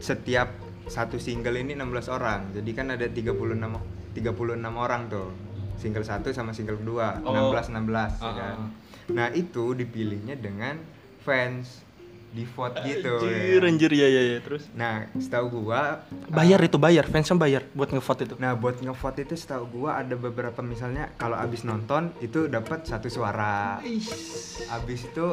setiap 0.01 0.49
satu 0.89 1.21
single 1.21 1.61
ini 1.61 1.77
16 1.77 2.09
orang. 2.09 2.57
Jadi 2.57 2.71
kan 2.73 2.89
ada 2.95 3.05
36 3.05 3.53
36 4.17 4.33
orang 4.73 5.03
tuh 5.07 5.29
single 5.77 6.01
satu 6.03 6.33
sama 6.33 6.51
single 6.51 6.81
kedua 6.81 7.21
Oh. 7.21 7.53
16 7.53 7.69
16 7.69 7.85
ya 8.17 8.25
Ah, 8.25 8.33
kan 8.33 8.57
ah. 8.57 8.69
nah 9.13 9.29
itu 9.31 9.71
dipilihnya 9.73 10.35
dengan 10.35 10.81
fans 11.21 11.85
di 12.27 12.45
vote 12.45 12.77
gitu 12.83 13.17
anjir 13.17 13.57
ya. 13.57 13.65
anjir 13.65 13.93
ya 13.95 14.09
ya 14.11 14.23
ya 14.27 14.39
terus 14.41 14.69
nah 14.73 15.09
setahu 15.15 15.63
gua 15.63 16.05
bayar 16.29 16.61
itu 16.61 16.77
bayar 16.77 17.05
fansnya 17.05 17.33
bayar 17.35 17.65
buat 17.73 17.89
ngevote 17.89 18.23
itu 18.25 18.35
Nah 18.37 18.53
buat 18.53 18.77
ngevote 18.77 19.21
itu 19.23 19.35
setahu 19.35 19.65
gua 19.75 20.01
ada 20.01 20.13
beberapa 20.15 20.61
misalnya 20.61 21.13
kalau 21.17 21.33
abis 21.35 21.65
nonton 21.65 22.13
itu 22.21 22.45
dapat 22.47 22.85
satu 22.85 23.09
suara. 23.09 23.81
Abis 24.69 25.01
itu 25.07 25.27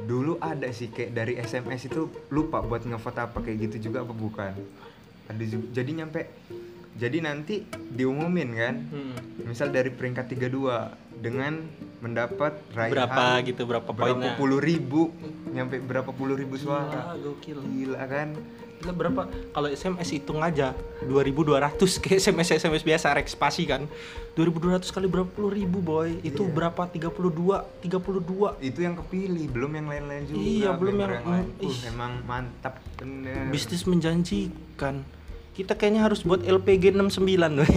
dulu 0.00 0.38
ada 0.38 0.70
sih 0.70 0.88
kayak 0.88 1.10
dari 1.12 1.34
SMS 1.36 1.90
itu 1.90 2.06
lupa 2.28 2.62
buat 2.62 2.80
ngevote 2.80 3.20
apa 3.20 3.38
kayak 3.40 3.56
gitu 3.66 3.90
juga 3.90 4.00
apa 4.00 4.14
bukan. 4.14 4.54
Ada 5.26 5.42
juga, 5.42 5.66
jadi 5.72 5.90
nyampe 5.98 6.20
jadi 7.00 7.18
nanti 7.18 7.64
diumumin 7.90 8.50
kan. 8.52 8.74
Hmm. 8.86 9.16
Misal 9.42 9.72
dari 9.72 9.88
peringkat 9.88 10.28
32 10.28 10.92
dengan 11.16 11.64
mendapat 12.00 12.56
raihan 12.72 12.92
berapa 12.94 13.24
gitu 13.42 13.62
berapa 13.64 13.84
berapa 13.84 14.16
poinnya? 14.16 14.32
puluh 14.34 14.56
ribu 14.56 15.12
nyampe 15.50 15.80
berapa 15.80 16.08
puluh 16.10 16.32
ribu 16.32 16.56
suara. 16.56 17.12
Gokil. 17.14 17.60
Gila 17.60 18.04
kan? 18.04 18.28
Gila, 18.80 18.92
berapa? 18.94 19.28
Kalau 19.28 19.68
SMS 19.68 20.08
hitung 20.10 20.40
aja 20.40 20.72
2200 21.04 21.76
kayak 22.00 22.16
SMS 22.18 22.48
SMS 22.54 22.80
biasa 22.80 23.12
rek 23.12 23.28
spasi 23.28 23.64
kan 23.64 23.84
2200 24.32 24.88
kali 24.88 25.04
berapa? 25.04 25.28
puluh 25.28 25.52
ribu 25.52 25.80
boy. 25.80 26.16
Itu 26.22 26.48
Iya. 26.48 26.52
berapa? 26.54 26.82
32 26.88 27.68
32 27.84 28.56
itu 28.62 28.80
yang 28.80 28.96
kepilih 28.96 29.44
belum 29.48 29.72
yang 29.74 29.86
lain-lain 29.86 30.24
juga. 30.24 30.40
Iya, 30.40 30.70
belum 30.72 30.94
member 30.96 31.12
yang- 31.14 31.28
lain. 31.28 31.46
Uh, 31.60 31.76
emang 31.84 32.12
mantap 32.24 32.80
bener. 32.96 33.52
Bisnis 33.52 33.84
menjanjikan 33.84 35.04
kita 35.60 35.76
kayaknya 35.76 36.08
harus 36.08 36.24
buat 36.24 36.40
LPG 36.40 36.96
69 36.96 37.60
woy. 37.60 37.76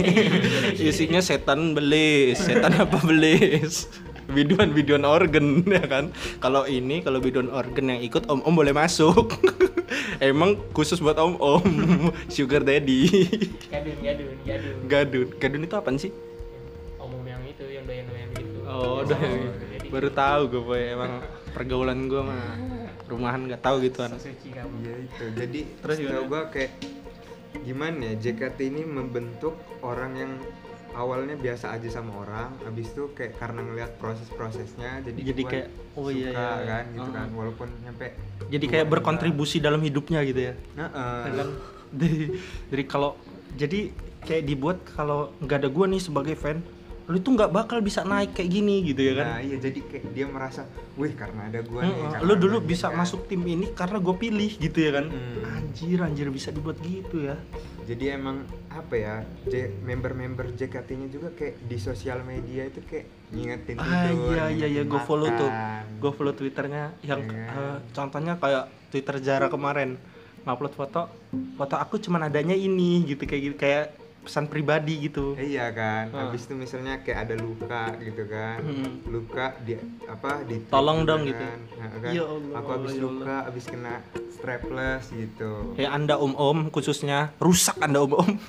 isinya 0.80 1.20
setan 1.20 1.76
belis 1.76 2.40
setan 2.40 2.72
apa 2.80 2.96
belis 3.04 3.92
biduan 4.32 4.72
biduan 4.72 5.04
organ 5.04 5.60
ya 5.68 5.84
kan 5.84 6.08
kalau 6.40 6.64
ini 6.64 7.04
kalau 7.04 7.20
biduan 7.20 7.52
organ 7.52 7.92
yang 7.92 8.00
ikut 8.00 8.24
om 8.32 8.40
om 8.40 8.56
boleh 8.56 8.72
masuk 8.72 9.36
Emang 10.22 10.58
khusus 10.74 10.98
buat 11.02 11.18
om 11.18 11.34
om 11.38 11.64
sugar 12.34 12.62
daddy. 12.62 13.10
Gadun, 13.70 13.98
gadun, 14.02 14.34
gadun. 14.46 14.74
Gadun, 14.86 15.28
gadun 15.38 15.60
itu 15.66 15.74
apaan 15.74 15.96
sih? 15.98 16.10
Omong 17.02 17.24
yang 17.26 17.42
itu, 17.46 17.64
yang 17.66 17.84
doyan-doyan 17.86 18.28
gitu. 18.38 18.58
Oh, 18.66 19.02
udah. 19.02 19.18
jadi 19.18 19.88
Baru 19.90 20.08
tahu 20.10 20.40
gue 20.50 20.62
boy 20.62 20.82
emang 20.94 21.12
pergaulan 21.54 21.98
gue 22.10 22.22
mah 22.22 22.42
rumahan 23.10 23.46
nggak 23.46 23.62
tahu 23.62 23.84
suci 23.84 24.48
kamu. 24.54 24.74
Iya 24.82 24.94
itu. 25.02 25.24
Jadi 25.36 25.60
Terus 25.82 25.96
gimana? 26.00 26.26
gua 26.26 26.40
kayak 26.50 26.70
gimana 27.62 28.12
ya 28.12 28.14
JKT 28.18 28.58
ini 28.66 28.82
membentuk 28.82 29.54
orang 29.80 30.12
yang 30.18 30.32
awalnya 30.94 31.34
biasa 31.34 31.74
aja 31.74 31.90
sama 31.90 32.22
orang, 32.22 32.54
habis 32.62 32.86
itu 32.94 33.10
kayak 33.18 33.34
karena 33.38 33.66
ngelihat 33.66 33.98
proses-prosesnya 33.98 35.02
jadi 35.02 35.18
Jadi 35.34 35.42
kayak, 35.42 35.68
oh 35.98 36.06
suka 36.06 36.14
iya, 36.14 36.30
iya. 36.30 36.66
kan 36.70 36.84
gitu 36.94 37.02
Uh-uh. 37.02 37.14
kan 37.18 37.28
walaupun 37.34 37.68
nyampe 37.82 38.06
Jadi 38.46 38.64
kayak 38.70 38.86
berkontribusi 38.86 39.58
dalam 39.58 39.82
hidupnya 39.82 40.22
gitu 40.22 40.40
ya. 40.50 40.54
Heeh. 40.54 41.22
kan 41.34 41.48
dari, 42.00 42.22
dari 42.70 42.84
kalau 42.86 43.18
jadi 43.58 43.90
kayak 44.24 44.42
dibuat 44.46 44.78
kalau 44.94 45.34
nggak 45.42 45.66
ada 45.66 45.68
gua 45.70 45.86
nih 45.90 46.00
sebagai 46.02 46.34
fan 46.38 46.62
lu 47.04 47.18
tuh 47.18 47.32
nggak 47.32 47.50
bakal 47.50 47.78
bisa 47.78 48.00
naik 48.00 48.32
kayak 48.32 48.48
gini 48.50 48.80
gitu 48.82 49.00
ya 49.02 49.12
kan 49.14 49.26
Nah, 49.28 49.40
iya 49.40 49.56
jadi 49.58 49.76
kayak 49.76 50.04
dia 50.10 50.24
merasa, 50.26 50.64
"Wih, 50.94 51.12
karena 51.12 51.46
ada 51.46 51.60
gua 51.60 51.80
nih." 51.80 51.92
Heeh, 51.92 52.08
karena 52.10 52.24
lu 52.24 52.34
dulu 52.34 52.56
bisa 52.60 52.88
kan." 52.88 52.96
masuk 52.96 53.26
tim 53.26 53.42
ini 53.42 53.66
karena 53.70 53.98
gue 53.98 54.14
pilih 54.14 54.50
gitu 54.54 54.78
ya 54.78 54.90
kan 54.94 55.06
Hmm. 55.06 55.52
anjir 55.54 55.98
anjir 56.00 56.28
bisa 56.28 56.48
dibuat 56.48 56.80
gitu 56.80 57.22
ya 57.22 57.36
Jadi 57.84 58.08
emang 58.08 58.40
apa 58.66 58.94
ya? 58.94 59.14
J- 59.44 59.68
member-member 59.78 60.56
JKT-nya 60.56 61.04
juga 61.06 61.28
kayak 61.30 61.60
di 61.62 61.76
sosial 61.76 62.24
media 62.24 62.64
itu 62.64 62.80
kayak 62.80 63.04
ngingetin 63.28 63.76
ah 63.76 64.08
tidur, 64.08 64.32
iya 64.32 64.44
iya 64.50 64.66
iya 64.70 64.82
gue 64.82 65.00
follow 65.02 65.28
tuh 65.30 65.52
gue 65.94 66.10
follow 66.10 66.32
twitternya 66.32 66.96
yang 67.02 67.20
Iya. 67.22 67.44
eh, 67.44 67.76
contohnya 67.90 68.34
kayak 68.34 68.64
twitter 68.88 69.20
Zara 69.20 69.46
kemarin 69.46 70.00
ngupload 70.40 70.72
foto 70.72 71.12
foto 71.54 71.74
aku 71.74 71.98
cuman 71.98 72.24
adanya 72.24 72.54
ini 72.54 73.04
gitu 73.04 73.20
kayak 73.22 73.42
gitu 73.44 73.56
kayak 73.58 73.84
pesan 74.24 74.44
pribadi 74.46 75.04
gitu 75.04 75.36
Iya 75.36 75.68
kan, 75.70 76.04
Ah. 76.10 76.20
habis 76.26 76.44
itu 76.44 76.54
misalnya 76.54 76.98
kayak 76.98 77.18
ada 77.22 77.34
luka 77.36 77.84
gitu 77.98 78.24
kan, 78.24 78.58
Hmm. 78.58 78.90
luka 79.06 79.46
di 79.60 79.76
apa 80.04 80.40
di 80.42 80.56
Tolong 80.66 80.98
gitu 80.98 81.08
dong 81.08 81.22
gitu. 81.24 81.36
kan. 81.38 81.58
Nah, 81.74 81.88
kan, 81.94 82.10
Ya 82.10 82.24
Allah, 82.24 82.54
aku 82.56 82.68
habis 82.72 82.92
ya 82.92 83.00
luka, 83.00 83.36
habis 83.44 83.64
kena 83.64 83.94
strapless 84.34 85.04
gitu. 85.10 85.52
kayak 85.74 85.92
anda 85.92 86.14
om 86.16 86.32
om 86.34 86.58
khususnya 86.68 87.32
rusak 87.38 87.76
anda 87.78 88.00
om 88.00 88.12
om 88.14 88.30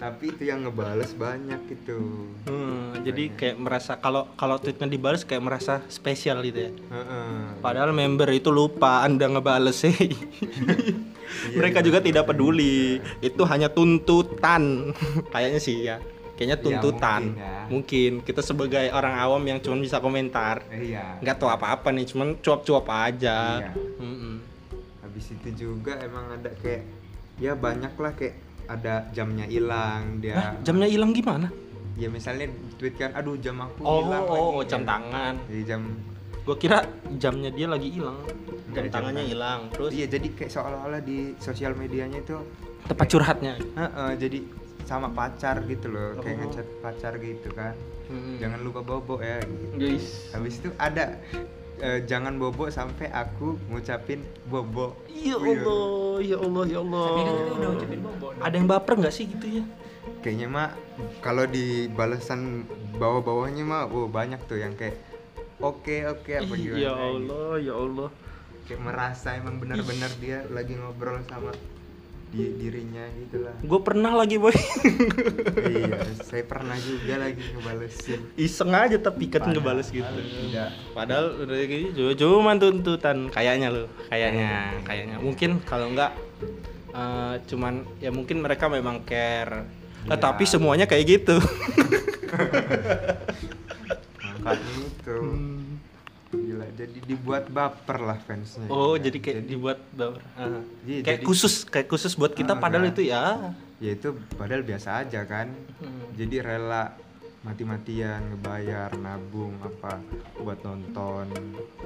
Tapi 0.00 0.32
itu 0.32 0.48
yang 0.48 0.64
ngebales 0.64 1.12
banyak 1.12 1.60
gitu. 1.68 2.32
Hmm, 2.42 3.04
jadi 3.04 3.28
kayak 3.30 3.56
merasa 3.58 3.92
kalau 3.94 4.32
kalau 4.32 4.56
tweetnya 4.56 4.88
dibales 4.88 5.22
kayak 5.22 5.44
merasa 5.44 5.84
spesial 5.86 6.40
gitu 6.40 6.56
ya 6.62 6.72
Heeh. 6.72 7.60
Padahal 7.60 7.92
member 7.92 8.24
itu 8.30 8.48
lupa 8.50 9.04
Anda 9.04 9.28
ngebales 9.28 9.76
sih. 9.78 9.92
Mereka 11.50 11.80
juga 11.80 11.98
tidak 11.98 12.26
peduli. 12.26 12.98
Itu 13.18 13.42
hanya 13.44 13.68
tuntutan. 13.68 14.90
Kayaknya 15.32 15.58
sih 15.58 15.76
ya. 15.82 15.96
Kayaknya 16.34 16.56
Ya, 16.56 16.64
tuntutan. 16.64 17.22
mungkin 17.22 17.36
ya. 17.36 17.56
mungkin 17.68 18.10
kita 18.22 18.40
sebagai 18.40 18.88
orang 18.88 19.12
awam 19.14 19.42
yang 19.44 19.58
cuma 19.58 19.76
bisa 19.76 19.98
komentar. 19.98 20.64
Iya. 20.66 21.20
Nggak 21.20 21.36
tahu 21.36 21.48
apa-apa 21.48 21.88
nih, 21.90 22.06
cuman 22.06 22.38
cuap-cuap 22.38 22.88
aja. 22.88 23.60
Iya. 23.60 23.70
Mm-mm. 23.98 24.34
Habis 25.00 25.32
itu 25.32 25.48
juga 25.58 26.00
emang 26.00 26.32
ada 26.32 26.48
kayak 26.56 26.82
ya 27.36 27.52
banyak 27.52 27.92
lah 27.92 28.12
kayak 28.12 28.34
ada 28.66 29.04
jamnya 29.10 29.44
hilang 29.44 30.16
dia. 30.18 30.34
Hah, 30.34 30.52
jamnya 30.62 30.86
hilang 30.86 31.12
gimana? 31.12 31.52
Ya 31.94 32.08
misalnya 32.08 32.48
tweet 32.74 32.96
kan, 32.96 33.12
aduh 33.12 33.36
jam 33.36 33.60
aku 33.60 33.82
Oh, 33.82 34.00
hilang 34.00 34.24
oh, 34.24 34.36
lagi." 34.56 34.72
jam 34.72 34.80
Ya. 34.80 34.88
tangan. 34.88 35.34
Jadi 35.44 35.62
jam 35.66 35.82
Gua 36.42 36.56
kira 36.56 36.88
jamnya 37.16 37.50
dia 37.52 37.66
lagi 37.68 37.88
hilang. 37.92 38.18
Jam 38.70 38.86
jam 38.86 38.92
tangannya 38.92 39.22
tangan. 39.22 39.32
hilang. 39.32 39.60
Terus 39.74 39.90
iya 39.92 40.06
jadi 40.06 40.26
kayak 40.32 40.50
seolah-olah 40.50 41.00
di 41.02 41.34
sosial 41.38 41.74
medianya 41.74 42.22
itu 42.22 42.36
tempat 42.86 43.06
curhatnya. 43.06 43.54
Heeh, 43.58 44.10
jadi 44.16 44.38
sama 44.82 45.06
pacar 45.10 45.62
gitu 45.68 45.86
loh, 45.86 46.18
kayak 46.18 46.34
Oh. 46.34 46.40
ngechat 46.46 46.66
pacar 46.82 47.12
gitu 47.22 47.48
kan. 47.54 47.74
Hmm. 48.10 48.42
Jangan 48.42 48.58
lupa 48.62 48.80
bobo 48.82 49.22
ya. 49.22 49.38
Gitu. 49.38 49.78
guys. 49.78 50.06
Habis 50.34 50.58
itu 50.58 50.70
ada 50.74 51.14
eh, 51.78 52.02
jangan 52.04 52.34
bobo 52.36 52.66
sampai 52.68 53.06
aku 53.08 53.54
ngucapin 53.70 54.20
bobo. 54.50 54.98
Ya 55.08 55.38
Allah, 55.38 56.18
ya 56.20 56.36
Allah, 56.42 56.64
ya 56.66 56.78
Allah. 56.82 57.06
Tapi 57.06 57.20
kan 57.22 57.34
itu 57.36 57.52
udah 57.54 57.70
ucapin 57.78 58.00
bobo. 58.02 58.26
Ada 58.42 58.54
yang 58.58 58.66
baper 58.66 58.92
nggak 58.98 59.14
sih 59.14 59.24
gitu 59.30 59.46
ya? 59.60 59.64
Kayaknya 60.20 60.48
mah 60.50 60.68
kalau 61.22 61.44
di 61.46 61.86
balasan 61.88 62.64
bawah-bawahnya 62.98 63.62
mah 63.62 63.86
oh, 63.88 64.08
banyak 64.10 64.40
tuh 64.44 64.58
yang 64.58 64.74
kayak 64.74 64.98
oke 65.60 65.96
oke 66.08 66.30
apa 66.36 66.54
gimana. 66.56 66.80
ya. 66.80 66.92
Allah, 66.92 67.50
ya 67.60 67.74
Allah. 67.76 68.08
Kayak 68.66 68.80
merasa 68.86 69.34
emang 69.34 69.58
benar-benar 69.58 70.10
dia 70.22 70.46
lagi 70.48 70.78
ngobrol 70.78 71.18
sama 71.26 71.50
di 72.30 72.46
dirinya 72.62 73.02
gitu 73.18 73.42
lah. 73.42 73.54
Gue 73.58 73.80
pernah 73.82 74.14
lagi 74.14 74.38
boy. 74.38 74.54
iya, 75.74 76.06
saya 76.22 76.46
pernah 76.46 76.78
juga 76.78 77.18
lagi 77.18 77.42
ngebalesin. 77.42 78.38
Iseng 78.38 78.70
aja 78.70 78.96
tapi 79.02 79.26
kan 79.26 79.50
ngebales 79.50 79.90
gitu. 79.90 80.06
Tidak. 80.06 80.94
Padahal 80.94 81.42
udah 81.42 81.58
gitu 81.66 82.14
cuma 82.14 82.54
tuntutan 82.54 83.26
kayaknya 83.34 83.74
lo, 83.74 83.90
kayaknya, 84.06 84.78
kayaknya. 84.86 85.18
Mungkin 85.18 85.58
kalau 85.66 85.90
enggak 85.90 86.14
eh, 86.94 87.34
cuman 87.50 87.82
ya 87.98 88.14
mungkin 88.14 88.38
mereka 88.38 88.70
memang 88.70 89.02
care. 89.02 89.66
Iya. 90.00 90.16
tapi 90.16 90.48
semuanya 90.48 90.88
kayak 90.88 91.20
gitu. 91.20 91.36
Makanya 94.40 94.74
itu. 94.80 95.16
Gila, 96.30 96.66
jadi 96.78 96.98
dibuat 97.02 97.50
baper 97.50 97.98
lah 98.06 98.18
fansnya. 98.22 98.70
oh, 98.70 98.94
gitu. 98.94 99.10
jadi 99.10 99.18
kayak 99.18 99.40
dibuat 99.50 99.78
baper. 99.90 100.22
Ah. 100.38 100.62
Iya, 100.86 101.02
kayak 101.02 101.18
jadi- 101.20 101.26
khusus, 101.26 101.54
kayak 101.66 101.88
khusus 101.90 102.14
buat 102.14 102.32
kita 102.32 102.54
Ah, 102.54 102.62
padahal 102.62 102.86
kan. 102.86 102.92
itu 102.94 103.02
ya. 103.02 103.24
ya 103.82 103.90
itu 103.98 104.08
padahal 104.38 104.62
biasa 104.62 105.02
aja 105.02 105.26
kan. 105.26 105.50
Hmm. 105.82 106.06
Jadi 106.14 106.36
rela 106.38 106.94
mati-matian 107.40 108.20
ngebayar 108.30 108.92
nabung 108.94 109.56
apa 109.58 109.96
buat 110.36 110.60
nonton 110.60 111.24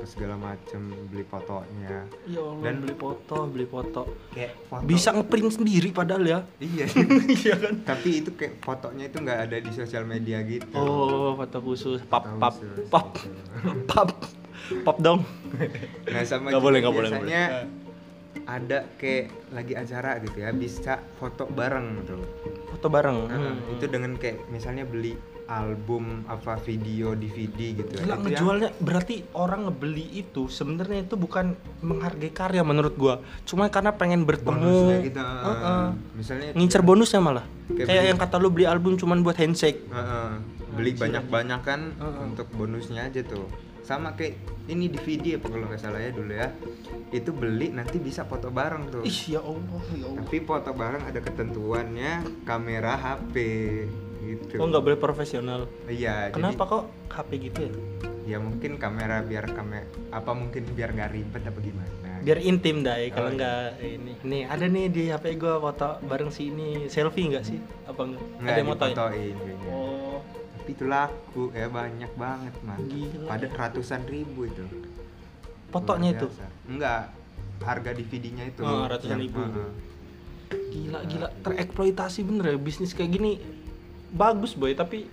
segala 0.02 0.34
macem 0.34 0.82
beli 1.06 1.22
fotonya 1.22 2.10
Ya 2.26 2.42
Allah, 2.42 2.58
Dan- 2.64 2.82
beli 2.82 2.94
foto, 2.94 3.36
beli 3.46 3.62
foto. 3.64 4.02
kayak 4.28 4.50
foto 4.66 4.82
Bisa 4.82 5.14
ngeprint 5.14 5.54
sendiri 5.54 5.88
padahal 5.90 6.24
ya. 6.24 6.38
iya 6.58 6.90
Iya 7.38 7.54
kan? 7.56 7.74
tapi 7.86 8.18
itu 8.18 8.34
kayak 8.34 8.58
fotonya 8.60 9.06
itu 9.06 9.16
nggak 9.16 9.40
ada 9.44 9.56
di 9.56 9.70
sosial 9.70 10.02
media 10.04 10.42
gitu 10.42 10.74
Oh, 10.74 11.34
foto 11.34 11.58
khusus. 11.60 12.02
Pap, 12.04 12.26
Foto 12.26 12.34
pap, 12.36 12.54
khusus 12.56 12.86
pap, 12.90 13.08
gitu. 13.14 13.86
pap, 13.88 14.10
pap 14.82 14.96
dong. 14.98 15.22
nah 16.04 16.22
sama 16.24 16.50
juga 16.50 16.58
boleh, 16.60 16.78
nggak 16.80 16.92
boleh, 16.92 17.10
biasanya 17.14 17.42
ada 18.44 18.90
kayak 18.92 19.24
lagi 19.50 19.72
acara 19.72 20.18
gitu 20.18 20.36
ya 20.36 20.50
bisa 20.50 20.98
foto 21.14 21.46
bareng 21.46 22.02
tuh 22.02 22.20
Foto 22.66 22.90
bareng. 22.90 23.18
Nah, 23.24 23.38
Hmm. 23.54 23.70
itu 23.70 23.86
dengan 23.86 24.18
kayak 24.18 24.50
misalnya 24.50 24.82
beli 24.82 25.14
album 25.46 26.24
apa 26.24 26.56
video 26.58 27.12
DVD 27.12 27.76
gitu 27.76 27.92
Gila 27.94 28.00
Itu 28.00 28.08
yang- 28.08 28.22
ngejualnya 28.24 28.70
berarti 28.78 29.14
orang 29.32 29.66
ngebeli 29.66 30.06
itu 30.14 30.46
sebenarnya 30.46 31.04
itu 31.04 31.14
bukan 31.14 31.52
menghargai 31.80 32.30
karya 32.30 32.60
menurut 32.60 32.94
gua. 32.94 33.14
Cuma 33.42 33.68
karena 33.68 33.92
pengen 33.92 34.22
bertemu. 34.22 34.48
bonusnya 34.50 34.98
gitu 35.02 35.20
Heeh. 35.20 35.84
misalnya 36.14 36.48
Ngincer 36.52 36.80
bonusnya 36.80 37.20
malah. 37.20 37.44
Kayak 37.66 37.76
Kayak 37.82 37.88
beli- 37.94 38.08
yang 38.08 38.18
kata 38.18 38.36
lu 38.36 38.48
beli 38.48 38.64
album 38.64 38.92
cuman 38.94 39.20
buat 39.20 39.34
handshake. 39.34 39.84
Heeh. 39.86 40.30
beli 40.70 40.90
Anjir, 40.90 41.02
banyak-banyak 41.06 41.60
kan 41.62 41.80
Heeh. 41.92 42.24
untuk 42.24 42.50
bonusnya 42.50 43.06
aja 43.06 43.22
tuh 43.22 43.46
sama 43.80 44.10
kayak 44.12 44.34
ini 44.66 44.88
DVD 44.88 45.36
apa 45.36 45.46
kalau 45.46 45.68
nggak 45.68 45.78
salah 45.78 46.00
ya 46.00 46.10
dulu 46.10 46.32
ya 46.32 46.50
itu 47.12 47.30
beli 47.30 47.68
nanti 47.68 48.00
bisa 48.00 48.24
foto 48.24 48.48
bareng 48.48 48.88
tuh 48.88 49.04
Ih 49.04 49.28
ya 49.30 49.40
Allah, 49.40 49.60
ya 49.92 50.02
Allah. 50.02 50.24
tapi 50.24 50.40
foto 50.40 50.72
bareng 50.72 51.04
ada 51.04 51.20
ketentuannya 51.20 52.12
kamera 52.42 52.96
HP 52.96 53.34
gitu 54.26 54.56
Oh 54.56 54.66
nggak 54.66 54.82
boleh 54.82 54.98
profesional. 54.98 55.60
iya 55.86 56.28
Kenapa 56.30 56.62
kok 56.64 56.82
HP 57.08 57.30
gitu 57.44 57.60
ya? 57.60 57.70
jadi 57.70 57.82
ya 58.24 58.38
mungkin 58.40 58.76
kamera 58.76 59.20
biar 59.20 59.52
kamera 59.52 59.84
apa 60.08 60.32
mungkin 60.32 60.64
biar 60.70 60.90
nggak 60.90 61.10
ribet 61.12 61.42
apa 61.44 61.60
gimana 61.60 61.92
Biar 62.24 62.40
intim 62.40 62.80
dai 62.80 63.12
Oh, 63.12 63.12
kalau 63.12 63.30
iya. 63.30 63.36
nggak 63.36 63.60
ini. 63.84 64.12
Nih 64.24 64.42
ada 64.48 64.64
nih 64.64 64.86
di 64.88 65.02
HP 65.12 65.36
gua 65.36 65.60
foto 65.60 66.00
bareng 66.00 66.32
si 66.32 66.48
ini 66.48 66.88
selfie 66.88 67.28
nggak 67.28 67.44
sih? 67.44 67.60
Apa 67.84 68.00
enggak? 68.02 68.24
nggak 68.34 68.48
ada 68.48 68.56
yang 68.56 68.68
kayaknya. 69.36 69.68
Oh, 69.68 70.18
tapi 70.56 70.70
itu 70.72 70.84
laku 70.86 71.44
ya 71.52 71.68
banyak 71.68 72.12
banget 72.16 72.54
mah 72.62 72.78
Gila. 72.80 73.28
pada 73.28 73.46
ratusan 73.46 74.00
ribu 74.06 74.40
itu 74.46 74.64
fotonya 75.68 76.16
itu. 76.16 76.26
enggak 76.64 77.12
harga 77.60 77.90
DVD-nya 77.92 78.44
itu 78.46 78.60
Oh, 78.62 78.88
ratusan 78.88 79.10
Yang- 79.14 79.24
ribu. 79.28 79.38
Heeh. 79.42 79.70
Gila 80.72 81.00
gila 81.04 81.28
tereksploitasi 81.40 82.20
bener 82.22 82.44
ya 82.46 82.58
bisnis 82.58 82.92
kayak 82.92 83.10
gini 83.12 83.36
bagus 84.14 84.54
boy 84.54 84.72
tapi 84.72 85.10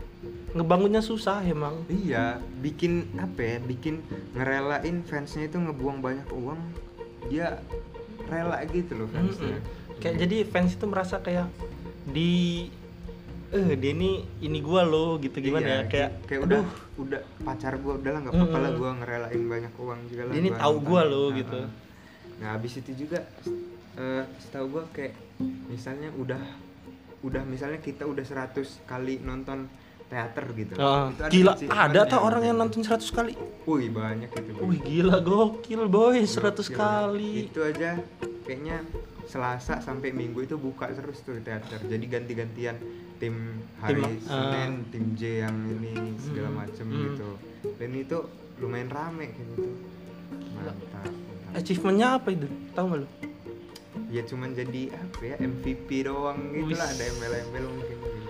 ngebangunnya 0.54 1.02
susah 1.02 1.42
emang. 1.42 1.82
Iya, 1.90 2.38
bikin 2.62 3.10
apa 3.18 3.42
ya? 3.42 3.58
Bikin 3.58 4.06
ngerelain 4.38 5.02
fansnya 5.02 5.50
itu 5.50 5.58
ngebuang 5.58 6.06
banyak 6.06 6.30
uang, 6.30 6.60
dia 7.32 7.58
rela 8.30 8.62
gitu 8.70 8.96
loh 8.96 9.10
fansnya. 9.10 9.58
Mm-mm. 9.58 9.98
Kayak 9.98 10.16
jadi 10.28 10.38
fans 10.46 10.78
itu 10.78 10.86
merasa 10.86 11.18
kayak 11.20 11.50
di 12.06 12.66
eh 13.52 13.76
dia 13.76 13.92
ini 13.92 14.24
ini 14.40 14.64
gua 14.64 14.88
loh 14.88 15.20
gitu 15.20 15.44
gimana 15.44 15.68
Iya, 15.68 15.76
ya 15.76 15.82
kayak 15.92 16.10
kayak 16.24 16.42
aduh, 16.48 16.64
udah 16.64 16.64
udah 17.04 17.22
pacar 17.44 17.74
gua 17.84 17.94
udah 18.00 18.12
lah 18.16 18.20
nggak 18.24 18.36
apa-apa 18.40 18.58
lah 18.58 18.70
Mm-mm. 18.72 18.80
gua 18.80 18.92
ngerelain 19.04 19.42
banyak 19.44 19.74
uang 19.76 20.00
juga 20.08 20.24
lah. 20.30 20.34
Ini 20.40 20.50
tahu 20.56 20.76
gua 20.80 21.02
loh, 21.04 21.28
Nah, 21.28 21.38
gitu. 21.38 21.60
Nah, 22.40 22.48
habis 22.56 22.74
itu 22.80 22.92
juga 22.96 23.20
eh, 24.00 24.24
setahu 24.40 24.66
gua 24.80 24.84
kayak 24.96 25.14
misalnya 25.68 26.10
udah 26.16 26.40
udah 27.22 27.44
misalnya 27.44 27.78
kita 27.78 28.04
udah 28.04 28.22
100 28.22 28.58
kali 28.84 29.22
nonton 29.22 29.70
teater 30.06 30.44
gitu 30.52 30.74
Ah, 30.76 31.08
Itu 31.08 31.22
ada 31.22 31.32
gila, 31.32 31.52
achievement 31.56 31.80
ada 31.80 32.02
tuh 32.04 32.20
orang 32.20 32.44
yang 32.44 32.58
nonton 32.58 32.82
100 32.82 33.00
kali. 33.10 33.34
Wih 33.64 33.88
banyak 33.88 34.28
itu 34.28 34.52
Boy. 34.52 34.66
Wih, 34.68 34.80
gila 34.82 35.18
gokil 35.20 35.82
boy, 35.88 36.20
100 36.20 36.28
Gokil. 36.28 36.76
kali. 36.76 37.32
itu 37.48 37.60
aja 37.62 37.96
kayaknya 38.44 38.84
Selasa 39.24 39.80
sampai 39.80 40.12
Minggu 40.12 40.44
itu 40.44 40.60
buka 40.60 40.92
terus 40.92 41.24
tuh 41.24 41.40
teater 41.40 41.80
jadi 41.82 42.04
ganti-gantian 42.10 42.76
tim 43.16 43.36
hari 43.80 44.04
Tim, 44.04 44.20
Senin 44.20 44.72
ah. 44.76 44.90
tim 44.92 45.06
J 45.16 45.22
yang 45.42 45.56
ini 45.72 45.94
segala 46.18 46.50
Hmm, 46.50 46.60
macem 46.60 46.86
hmm. 46.86 47.00
gitu 47.08 47.30
dan 47.72 47.90
itu 47.94 48.18
lumayan 48.58 48.90
rame 48.90 49.32
kayak 49.32 49.48
gitu 49.48 49.72
mantap 50.52 51.12
Achievementnya 51.52 52.08
apa 52.16 52.32
itu? 52.32 52.48
Tahu 52.72 52.86
nggak 52.88 53.00
lu? 53.00 53.08
Ya 54.08 54.22
cuman 54.22 54.52
jadi 54.52 54.92
apa 54.92 55.22
ya 55.22 55.36
MVP 55.38 55.90
doang 56.04 56.40
gitu 56.50 56.74
lah 56.74 56.88
ada 56.88 57.04
embel-embel 57.06 57.66
mungkin 57.68 57.98
gitu. 57.98 58.30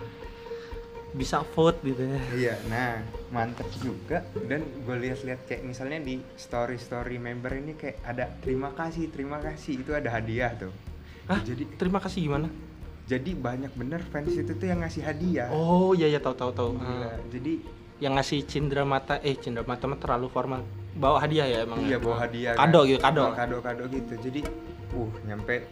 Bisa 1.11 1.43
vote 1.43 1.83
gitu 1.83 2.01
ya. 2.01 2.19
iya 2.31 2.55
nah 2.65 3.03
mantap 3.29 3.67
juga 3.77 4.23
dan 4.41 4.63
gue 4.63 4.95
lihat-lihat 4.97 5.43
kayak 5.43 5.61
misalnya 5.61 5.99
di 5.99 6.23
story 6.33 6.79
story 6.79 7.19
member 7.19 7.51
ini 7.51 7.75
kayak 7.75 7.99
ada 8.01 8.31
terima 8.39 8.71
kasih 8.71 9.11
terima 9.11 9.37
kasih 9.37 9.79
itu 9.79 9.91
ada 9.91 10.07
hadiah 10.09 10.55
tuh 10.55 10.71
Hah? 11.27 11.43
jadi 11.43 11.67
Terima 11.75 11.99
kasih 11.99 12.25
gimana? 12.25 12.47
jadi 13.03 13.35
banyak 13.35 13.75
bener 13.75 13.99
fans 14.07 14.31
itu 14.31 14.55
tuh 14.55 14.65
yang 14.65 14.79
ngasih 14.79 15.03
hadiah 15.03 15.51
Oh 15.51 15.91
iya 15.91 16.07
iya 16.07 16.17
tahu 16.17 16.31
tahu 16.31 16.51
tahu. 16.51 16.69
Gila. 16.79 17.03
Ah. 17.05 17.19
jadi 17.27 17.53
Yang 17.99 18.13
ngasih 18.17 18.39
cindera 18.47 18.81
mata 18.81 19.19
eh 19.19 19.35
cindera 19.35 19.61
mata 19.61 19.83
mah 19.85 19.99
terlalu 19.99 20.25
formal. 20.25 20.63
Bawa 20.91 21.19
hadiah 21.19 21.43
ya 21.45 21.57
emang. 21.61 21.83
iya 21.83 21.95
ya? 21.95 21.97
bawa 21.99 22.15
hadiah 22.17 22.51
Kado 22.55 22.79
kan. 22.81 22.87
gitu, 22.87 22.99
kado. 23.03 23.23
Kado 23.35 23.57
kado 23.59 23.83
gitu 23.91 24.13
jadi 24.17 24.41
uh 24.95 25.11
nyampe 25.25 25.65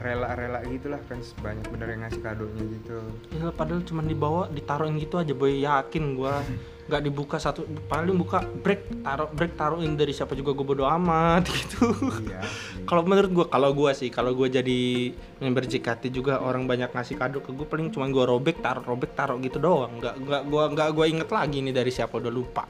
rela-rela 0.00 0.64
gitulah 0.64 0.96
fans 1.04 1.36
banyak 1.36 1.68
bener 1.68 1.88
yang 1.92 2.00
ngasih 2.08 2.22
kadonya 2.24 2.64
gitu 2.64 2.96
Ya, 3.36 3.52
padahal 3.52 3.84
cuma 3.84 4.00
dibawa 4.00 4.48
ditaruhin 4.48 4.96
gitu 4.96 5.20
aja 5.20 5.36
boy 5.36 5.60
yakin 5.60 6.16
gua 6.16 6.40
nggak 6.88 7.02
dibuka 7.06 7.36
satu 7.38 7.62
paling 7.86 8.18
buka 8.18 8.42
break 8.42 9.04
taruh 9.06 9.30
break 9.30 9.54
taruhin 9.54 9.94
dari 9.94 10.10
siapa 10.10 10.34
juga 10.34 10.50
gue 10.50 10.66
bodo 10.66 10.82
amat 10.82 11.46
gitu 11.54 11.94
iya 12.26 12.42
sih. 12.42 12.82
kalau 12.88 13.06
menurut 13.06 13.30
gua 13.30 13.46
kalau 13.46 13.70
gua 13.70 13.94
sih 13.94 14.10
kalau 14.10 14.34
gua 14.34 14.50
jadi 14.50 15.14
member 15.38 15.62
JKT 15.62 16.10
juga 16.10 16.42
orang 16.42 16.66
banyak 16.66 16.90
ngasih 16.90 17.14
kado 17.14 17.38
ke 17.38 17.54
gue 17.54 17.66
paling 17.70 17.94
cuma 17.94 18.10
gua 18.10 18.26
robek 18.26 18.58
taruh 18.58 18.82
robek 18.82 19.14
taruh 19.14 19.38
gitu 19.38 19.62
doang 19.62 19.94
nggak 20.02 20.14
nggak 20.26 20.42
gua 20.50 20.64
nggak 20.74 20.88
gua 20.90 21.04
inget 21.06 21.28
lagi 21.30 21.58
nih 21.62 21.70
dari 21.76 21.90
siapa 21.94 22.18
udah 22.18 22.32
lupa 22.34 22.66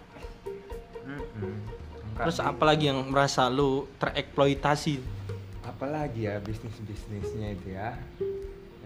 Mm-mm. 1.08 1.54
terus 2.20 2.36
Enggak. 2.36 2.52
apalagi 2.52 2.84
yang 2.92 3.00
merasa 3.08 3.48
lu 3.48 3.88
tereksploitasi 3.96 5.21
apalagi 5.66 6.27
ya 6.27 6.38
bisnis 6.42 6.75
bisnisnya 6.83 7.55
itu 7.55 7.75
ya. 7.75 7.94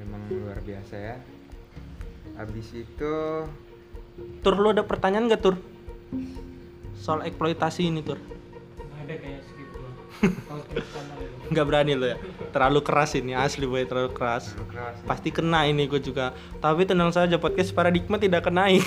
Emang 0.00 0.20
luar 0.28 0.60
biasa 0.60 0.94
ya. 0.96 1.16
Habis 2.36 2.68
itu 2.76 3.14
tur 4.40 4.54
lu 4.56 4.72
ada 4.72 4.84
pertanyaan 4.84 5.28
gak 5.28 5.42
tur? 5.44 5.56
Soal 6.96 7.24
eksploitasi 7.24 7.88
ini 7.88 8.00
tur. 8.04 8.20
Nggak 8.20 9.02
ada 9.04 9.14
kayak 9.20 9.42
nggak 11.52 11.66
berani 11.68 11.92
lo 11.92 12.06
ya? 12.08 12.16
Terlalu 12.50 12.80
keras 12.80 13.12
ini 13.20 13.36
asli 13.36 13.68
boy 13.68 13.84
terlalu 13.84 14.16
keras. 14.16 14.52
Terlalu 14.52 14.66
keras 14.72 14.96
ya. 14.96 15.04
pasti 15.04 15.28
kena 15.28 15.68
ini 15.68 15.84
gue 15.86 16.00
juga. 16.00 16.32
Tapi 16.58 16.88
tenang 16.88 17.12
saja 17.12 17.36
podcast 17.36 17.72
paradigma 17.76 18.16
tidak 18.16 18.44
akan 18.44 18.64
naik. 18.64 18.86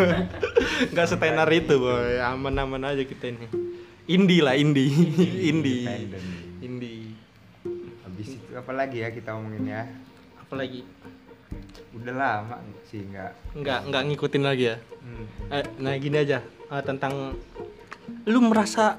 Nggak 0.92 1.06
setenar 1.06 1.48
itu 1.52 1.76
boy. 1.76 2.18
Aman-aman 2.24 2.88
aja 2.88 3.04
kita 3.04 3.30
ini. 3.30 3.46
Indie 4.10 4.42
lah 4.42 4.58
indie 4.58 4.90
indie 4.90 5.54
indie 5.54 5.86
apa 8.70 8.86
lagi 8.86 9.02
ya 9.02 9.10
kita 9.10 9.34
omongin 9.34 9.66
ya 9.66 9.82
apalagi 10.38 10.86
udah 11.90 12.14
lama 12.14 12.62
sih 12.86 13.02
nggak 13.02 13.58
nggak 13.58 13.80
nggak 13.90 14.02
ngikutin 14.06 14.44
lagi 14.46 14.66
ya 14.70 14.78
Hmm. 15.00 15.24
Eh, 15.50 15.64
nah 15.80 15.96
gini 15.96 16.12
aja 16.14 16.38
eh, 16.44 16.82
tentang 16.84 17.34
lu 18.22 18.38
merasa 18.38 18.94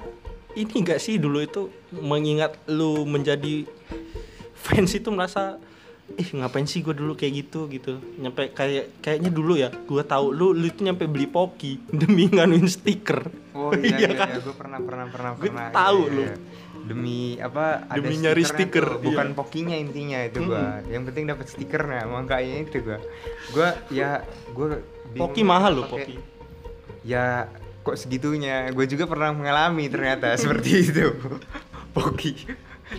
ini 0.52 0.82
gak 0.82 0.98
sih 0.98 1.16
dulu 1.16 1.40
itu 1.40 1.70
mengingat 1.94 2.58
lu 2.66 3.06
menjadi 3.06 3.64
fans 4.52 4.92
itu 4.92 5.08
merasa 5.08 5.56
ih 6.12 6.28
ngapain 6.34 6.66
sih 6.66 6.82
gue 6.82 6.92
dulu 6.92 7.14
kayak 7.14 7.32
gitu 7.40 7.70
gitu 7.70 7.96
nyampe 8.18 8.50
kayak 8.50 8.98
kayaknya 8.98 9.30
dulu 9.30 9.54
ya 9.54 9.70
gue 9.70 10.02
tahu 10.02 10.34
lu 10.34 10.52
lu 10.52 10.66
itu 10.66 10.82
nyampe 10.82 11.06
beli 11.06 11.24
poki 11.24 11.80
demi 12.02 12.28
nganuin 12.28 12.66
stiker 12.66 13.30
Oh 13.54 13.70
iya 13.72 13.96
Iya 13.96 13.96
iya, 14.02 14.08
kan? 14.12 14.28
iya, 14.28 14.38
gue 14.42 14.54
pernah 14.58 14.78
pernah 14.82 15.06
pernah 15.06 15.30
Gue 15.38 15.48
pernah. 15.48 15.70
tahu 15.70 16.00
iya, 16.02 16.12
lu. 16.12 16.22
Demi 16.82 17.38
apa? 17.38 17.86
Demi 17.94 18.18
ada 18.18 18.30
nyari 18.30 18.42
stikernya 18.42 18.66
stiker, 18.66 18.86
tuh, 18.86 19.00
bukan 19.06 19.26
iya. 19.30 19.36
pokinya 19.36 19.76
intinya 19.78 20.18
itu 20.26 20.38
gua. 20.44 20.82
Yang 20.86 21.02
penting 21.10 21.24
dapat 21.30 21.46
stikernya, 21.48 22.02
makanya 22.10 22.56
itu 22.66 22.76
gua. 22.82 22.98
Gua 23.54 23.68
ya 23.88 24.10
gua 24.50 24.82
poki 25.14 25.42
mahal 25.46 25.82
loh 25.82 25.86
poki 25.86 26.18
Ya 27.02 27.50
kok 27.82 27.98
segitunya? 27.98 28.70
Gue 28.70 28.86
juga 28.86 29.10
pernah 29.10 29.34
mengalami 29.34 29.90
ternyata 29.90 30.34
seperti 30.40 30.70
itu. 30.86 31.10
poki. 31.92 32.32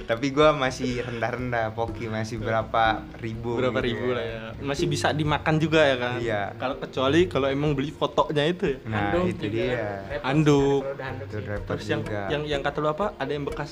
Tapi 0.03 0.29
gua 0.29 0.51
masih 0.51 0.99
rendah-rendah 0.99 1.71
poki 1.71 2.05
masih 2.05 2.37
berapa 2.37 3.05
ribu 3.17 3.55
berapa 3.55 3.77
gitu 3.77 3.87
ribu 3.87 4.07
lah 4.11 4.23
ya 4.23 4.39
masih 4.59 4.85
bisa 4.85 5.11
dimakan 5.11 5.55
juga 5.57 5.81
ya 5.81 5.95
kan 5.95 6.11
Iya. 6.17 6.41
kalau 6.55 6.75
kecuali 6.77 7.25
kalau 7.25 7.47
emang 7.47 7.71
beli 7.71 7.89
fotonya 7.89 8.43
itu 8.45 8.65
ya 8.67 8.77
Nah, 8.85 8.99
Handuk 9.11 9.25
itu 9.27 9.43
juga. 9.43 9.53
dia. 9.53 9.87
Repot 10.03 10.23
Handuk. 10.25 10.81
Itu 11.23 11.37
terus 11.63 11.85
yang 11.85 12.01
juga. 12.01 12.21
yang 12.27 12.43
yang 12.43 12.61
kata 12.61 12.77
lu 12.77 12.89
apa 12.89 13.05
ada 13.15 13.31
yang 13.31 13.43
bekas 13.43 13.71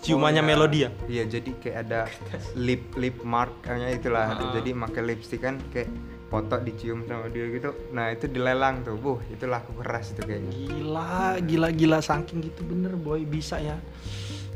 ciumannya 0.00 0.38
Oh, 0.38 0.44
iya. 0.44 0.50
melodi 0.50 0.78
ya 0.78 0.90
Iya, 1.06 1.24
jadi 1.30 1.50
kayak 1.56 1.76
ada 1.84 2.00
lip 2.66 2.82
lip 2.94 3.16
marknya 3.20 3.88
itulah. 3.90 4.26
Ah. 4.32 4.52
Jadi 4.52 4.70
pakai 4.72 5.02
lipstick 5.04 5.40
kan 5.40 5.58
kayak 5.68 5.90
foto 6.26 6.56
dicium 6.56 7.02
sama 7.04 7.26
dia 7.26 7.42
gitu. 7.48 7.74
Nah, 7.90 8.08
itu 8.08 8.24
dilelang 8.24 8.80
tuh. 8.80 8.94
Buh, 8.94 9.18
itu 9.26 9.44
laku 9.44 9.74
keras 9.76 10.14
itu 10.14 10.22
kayaknya. 10.22 10.52
Gila, 10.70 11.10
gila, 11.42 11.68
gila 11.70 11.98
saking 12.00 12.38
gitu 12.40 12.62
bener 12.62 12.94
boy 12.94 13.24
bisa 13.24 13.58
ya 13.58 13.76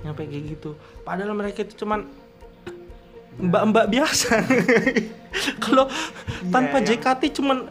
nyampe 0.05 0.23
kayak 0.23 0.45
gitu. 0.53 0.77
Padahal 1.01 1.33
mereka 1.33 1.65
itu 1.65 1.81
cuman 1.81 2.05
mbak-mbak 3.37 3.89
biasa. 3.89 4.39
Kalau 5.65 5.91
tanpa 6.47 6.79
yang- 6.79 6.87
JKT 6.95 7.23
cuman 7.35 7.67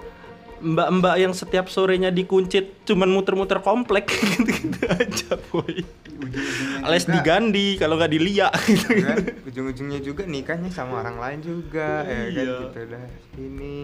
mbak-mbak 0.60 1.16
yang 1.18 1.32
setiap 1.32 1.68
sorenya 1.68 2.08
dikuncit 2.10 2.84
cuman 2.84 3.08
muter-muter 3.08 3.60
komplek. 3.60 4.10
Gitu-gitu 4.34 4.82
aja 4.84 5.38
boy. 5.48 5.86
Alias 6.82 7.06
digandi 7.06 7.76
kalau 7.76 7.96
nggak 7.96 8.12
dilihat 8.12 8.52
gitu. 8.68 8.90
kan? 8.98 9.18
Ujung-ujungnya 9.44 10.00
juga 10.00 10.24
nikahnya 10.26 10.68
sama 10.68 11.00
orang 11.00 11.16
lain 11.16 11.40
juga 11.40 12.04
ya 12.04 12.16
kan? 12.26 12.32
Iya. 12.34 12.56
gitu 12.60 12.80
dah. 12.90 13.06
Ini. 13.38 13.76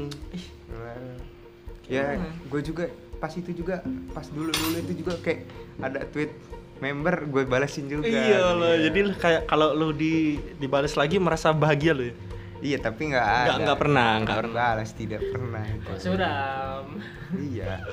Ya 1.86 2.16
gue 2.22 2.62
juga 2.62 2.86
pas 3.18 3.32
itu 3.32 3.52
juga 3.52 3.84
pas 4.14 4.24
dulu 4.26 4.48
dulu 4.50 4.78
itu 4.80 4.94
juga 4.98 5.20
kayak 5.20 5.40
ada 5.80 6.06
tweet 6.08 6.32
member 6.80 7.15
gue 7.26 7.44
balesin 7.44 7.86
juga 7.86 8.06
Iya 8.06 8.39
loh, 8.52 8.72
Iya. 8.72 8.88
jadi 8.88 9.00
lu 9.02 9.13
kayak 9.13 9.42
kalau 9.46 9.72
lu 9.72 9.92
di 9.92 10.13
dibales 10.56 10.94
lagi 10.94 11.15
merasa 11.18 11.52
bahagia 11.52 11.92
lo 11.92 12.04
ya. 12.04 12.15
iya 12.60 12.78
tapi 12.78 13.08
nggak 13.08 13.24
ada 13.24 13.39
Nggak- 13.46 13.60
nggak 13.62 13.80
pernah, 13.80 14.10
nggak 14.20 14.38
pernah. 14.38 14.56
balas 14.58 14.89
tidak 14.92 15.22
pernah 15.26 15.63
suram 15.98 16.86
iya 17.38 17.84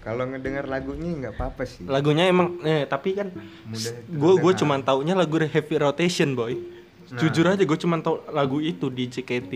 kalau 0.00 0.22
ngedengar 0.24 0.64
lagunya 0.64 1.10
nggak 1.18 1.34
apa-apa 1.34 1.62
sih 1.64 1.82
Lagunya 1.82 2.24
emang 2.24 2.60
eh 2.62 2.84
tapi 2.84 3.12
kan 3.12 3.32
Mudah 3.64 3.92
gue 4.06 4.32
gue 4.38 4.52
cuman 4.54 4.80
taunya 4.80 5.12
lagu 5.12 5.36
Heavy 5.36 5.76
Rotation 5.76 6.32
boy. 6.32 6.54
Nah. 6.54 7.18
Jujur 7.18 7.42
aja 7.44 7.58
gue 7.58 7.78
cuman 7.80 7.98
tau 8.00 8.22
lagu 8.28 8.58
itu 8.58 8.86
di 8.86 9.06
JKT. 9.06 9.52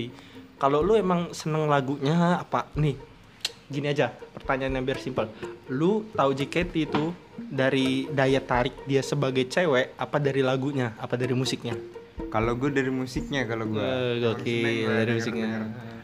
Kalau 0.57 0.81
lu 0.81 0.94
emang 0.94 1.31
seneng 1.31 1.66
lagunya 1.66 2.14
apa 2.37 2.66
nih? 2.75 2.99
Gini 3.66 3.87
aja 3.87 4.11
pertanyaannya 4.11 4.81
biar 4.81 4.99
simpel. 4.99 5.31
Lu 5.68 6.03
tahu 6.11 6.31
JKT 6.33 6.75
itu 6.85 7.14
dari 7.46 8.05
daya 8.07 8.38
tarik 8.38 8.85
dia 8.85 9.00
sebagai 9.00 9.46
cewek 9.46 9.96
apa 9.96 10.16
dari 10.16 10.40
lagunya 10.40 10.92
apa 10.96 11.14
dari 11.14 11.33
musiknya? 11.33 11.72
kalau 12.29 12.53
gue 12.53 12.68
dari 12.68 12.92
musiknya 12.92 13.48
kalau 13.48 13.64
gue 13.66 13.81
Eh, 13.81 14.12
gokil, 14.20 14.87
dari 14.87 15.12
musiknya. 15.16 15.50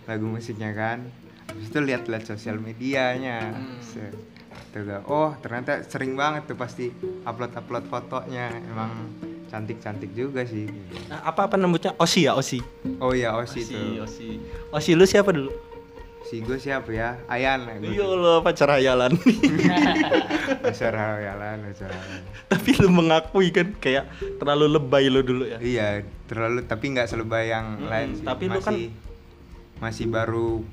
lagu 0.04 0.24
musiknya 0.24 0.70
kan 0.72 0.98
Habis 1.46 1.68
itu 1.68 1.78
lihat-lihat 1.78 2.24
sosial 2.26 2.56
medianya 2.56 3.52
Hmm. 3.52 3.80
Oh 5.08 5.32
ternyata 5.40 5.80
sering 5.88 6.12
banget 6.12 6.52
tuh 6.52 6.56
pasti 6.56 6.92
upload-upload 7.24 7.88
fotonya 7.88 8.52
emang 8.62 9.08
cantik-cantik 9.46 10.12
juga 10.12 10.44
sih 10.44 10.68
Nah, 11.08 11.24
apa 11.24 11.48
apa 11.48 11.56
nembutnya? 11.56 11.96
Osi 11.96 12.28
ya 12.28 12.36
Osi. 12.36 12.60
oh 13.00 13.16
iya 13.16 13.32
Osi 13.32 13.64
Osi, 13.64 13.72
tuh 13.72 14.04
Osi. 14.04 14.28
Osi 14.68 14.90
lu 14.92 15.08
siapa 15.08 15.32
dulu? 15.32 15.48
Si 16.26 16.40
gue 16.40 16.56
siapa 16.56 16.90
ya 16.90 17.22
Ayan 17.26 17.62
ya 17.64 17.78
Iya 17.78 18.06
lo 18.10 18.34
pacar 18.40 18.66
hayalan. 18.72 19.14
acara 20.60 21.02
Ayan 21.16 21.60
acara 21.64 21.96
Tapi 22.46 22.68
lu 22.76 22.88
mengakui 22.88 23.50
kan 23.50 23.70
kayak 23.76 24.10
terlalu 24.36 24.66
lebay 24.72 25.06
lo 25.06 25.20
dulu 25.20 25.46
ya. 25.46 25.58
iya 25.58 25.88
terlalu 26.26 26.62
tapi 26.62 26.90
nggak 26.90 27.06
selebay 27.06 27.48
yang 27.48 27.78
Mm-mm, 27.78 27.86
lain 27.86 28.08
sih 28.12 28.24
tapi 28.24 28.44
lu 28.44 28.52
masih 28.52 28.64
kan- 28.64 28.90
masih 29.78 30.06
baru 30.08 30.66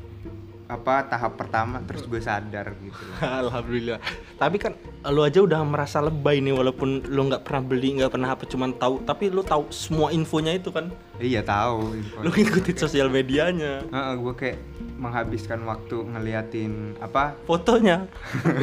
apa 0.74 1.06
tahap 1.06 1.38
pertama 1.38 1.78
terus 1.86 2.04
gue 2.04 2.18
sadar 2.18 2.74
gitu. 2.82 3.04
Alhamdulillah. 3.46 4.02
Tapi 4.36 4.58
kan 4.58 4.74
lu 5.06 5.22
aja 5.22 5.40
udah 5.40 5.62
merasa 5.62 6.02
lebay 6.02 6.42
nih 6.42 6.52
walaupun 6.52 7.06
lu 7.08 7.30
nggak 7.30 7.46
pernah 7.46 7.62
beli, 7.62 8.02
nggak 8.02 8.10
pernah 8.10 8.34
apa 8.34 8.50
cuman 8.50 8.74
tahu, 8.74 9.06
tapi 9.06 9.30
lu 9.30 9.46
tahu 9.46 9.70
semua 9.70 10.10
infonya 10.10 10.58
itu 10.58 10.74
kan. 10.74 10.90
iya 11.22 11.46
tahu. 11.46 11.94
Lu 12.20 12.34
ngikutin 12.34 12.76
sosial 12.76 13.08
medianya, 13.08 13.86
Heeh, 13.86 14.14
gue 14.18 14.34
kayak 14.34 14.58
menghabiskan 14.98 15.62
waktu 15.64 15.96
ngeliatin 16.02 16.98
apa 16.98 17.38
fotonya. 17.46 18.10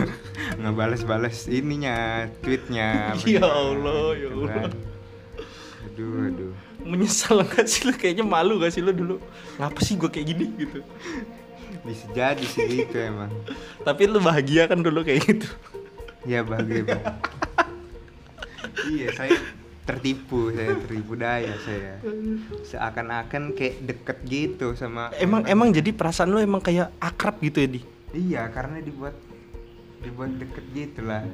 ngebales-bales 0.60 1.46
ininya 1.46 2.26
tweetnya 2.42 3.14
Ya 3.28 3.44
Allah, 3.46 4.16
ya 4.18 4.28
Allah. 4.34 4.68
aduh 5.80 6.28
aduh 6.28 6.52
Menyesal 6.80 7.44
gak 7.44 7.68
sih 7.68 7.84
lu 7.84 7.92
kayaknya 7.92 8.24
malu 8.24 8.56
gak 8.56 8.72
sih 8.72 8.80
lu 8.80 8.88
dulu? 8.88 9.20
Ngapa 9.60 9.80
sih 9.84 10.00
gue 10.00 10.08
kayak 10.08 10.26
gini 10.32 10.44
gitu? 10.56 10.80
Bisa 11.90 12.06
jadi 12.14 12.44
sih 12.46 12.86
gitu 12.86 12.96
emang 12.96 13.30
Tapi 13.86 14.06
lu 14.06 14.22
bahagia 14.22 14.70
kan 14.70 14.78
dulu 14.78 15.02
kayak 15.02 15.20
gitu. 15.26 15.48
ya 16.22 16.46
bahagia 16.46 16.86
Bang. 16.86 17.02
iya 18.94 19.08
saya 19.12 19.34
tertipu 19.84 20.54
saya 20.54 20.78
tertipu 20.86 21.18
daya 21.18 21.56
saya 21.66 21.98
seakan-akan 22.62 23.58
kayak 23.58 23.74
deket 23.82 24.18
gitu 24.28 24.78
sama 24.78 25.10
Emang 25.18 25.42
emang 25.50 25.74
jadi 25.74 25.90
perasaan 25.90 26.30
lu 26.30 26.38
emang 26.38 26.62
kayak 26.62 26.94
akrab 27.02 27.42
gitu 27.42 27.58
ya 27.64 27.68
di? 27.74 27.80
iya 28.14 28.42
karena 28.52 28.78
dibuat 28.78 29.16
dibuat 30.00 30.30
deket 30.38 30.64
gitu 30.72 31.00
lah 31.02 31.26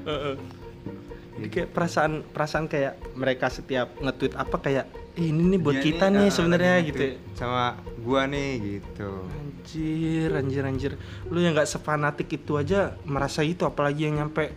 Jadi 1.36 1.48
kayak 1.48 1.68
perasaan 1.68 2.12
perasaan 2.24 2.64
kayak 2.64 2.92
mereka 3.12 3.46
setiap 3.48 3.92
nge-tweet 3.96 4.34
apa 4.34 4.56
kayak 4.56 4.84
"Eh, 5.14 5.28
ini 5.28 5.52
nih 5.52 5.60
buat 5.60 5.76
Dia 5.76 5.84
kita 5.84 6.04
nih, 6.06 6.16
nih 6.16 6.26
ah, 6.26 6.32
sebenarnya 6.32 6.74
gitu. 6.82 7.00
ya. 7.02 7.12
sama 7.32 7.64
gua 7.98 8.24
nih 8.24 8.50
gitu 8.60 9.10
Anjir, 9.34 10.30
anjir, 10.32 10.62
anjir. 10.62 10.92
Lu 11.26 11.38
yang 11.38 11.52
nggak 11.52 11.66
sefanatik 11.66 12.28
itu 12.30 12.54
aja 12.54 12.94
merasa 13.02 13.40
itu 13.40 13.62
apalagi 13.62 14.06
yang 14.06 14.22
nyampe 14.22 14.48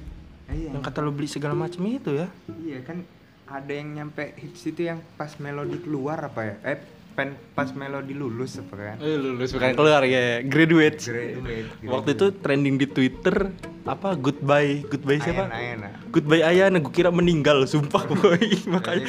iya 0.48 0.70
yang 0.70 0.80
kata 0.80 1.00
lu 1.00 1.12
beli 1.12 1.28
segala 1.28 1.54
macam 1.54 1.84
itu 1.84 2.16
ya. 2.16 2.28
iya 2.58 2.80
kan 2.82 3.04
ada 3.46 3.70
yang 3.70 3.90
nyampe 3.96 4.34
hits 4.36 4.62
itu 4.64 4.86
yang 4.86 5.02
pas 5.14 5.34
melodi 5.36 5.78
keluar 5.78 6.22
apa 6.22 6.42
ya 6.44 6.56
eh 6.64 6.78
pen 7.12 7.34
pas 7.52 7.68
melodi 7.70 8.14
lulus 8.14 8.58
apa 8.58 8.74
kan 8.74 8.96
Eh, 8.98 9.14
lulus 9.16 9.50
bukan 9.52 9.74
keluar 9.74 10.02
ya, 10.04 10.40
graduate. 10.42 10.98
Graduate, 11.02 11.70
Waktu 11.84 12.10
itu 12.14 12.26
trending 12.36 12.76
di 12.78 12.88
Twitter 12.88 13.50
apa 13.90 14.14
goodbye, 14.14 14.86
goodbye 14.86 15.18
siapa? 15.18 15.46
Ayana, 15.46 15.56
Ayana. 15.56 15.88
Goodbye 16.10 16.42
Ayana, 16.42 16.78
gue 16.78 16.90
kira 16.90 17.10
meninggal, 17.10 17.66
sumpah 17.66 18.06
boy. 18.06 18.40
Makanya 18.74 19.06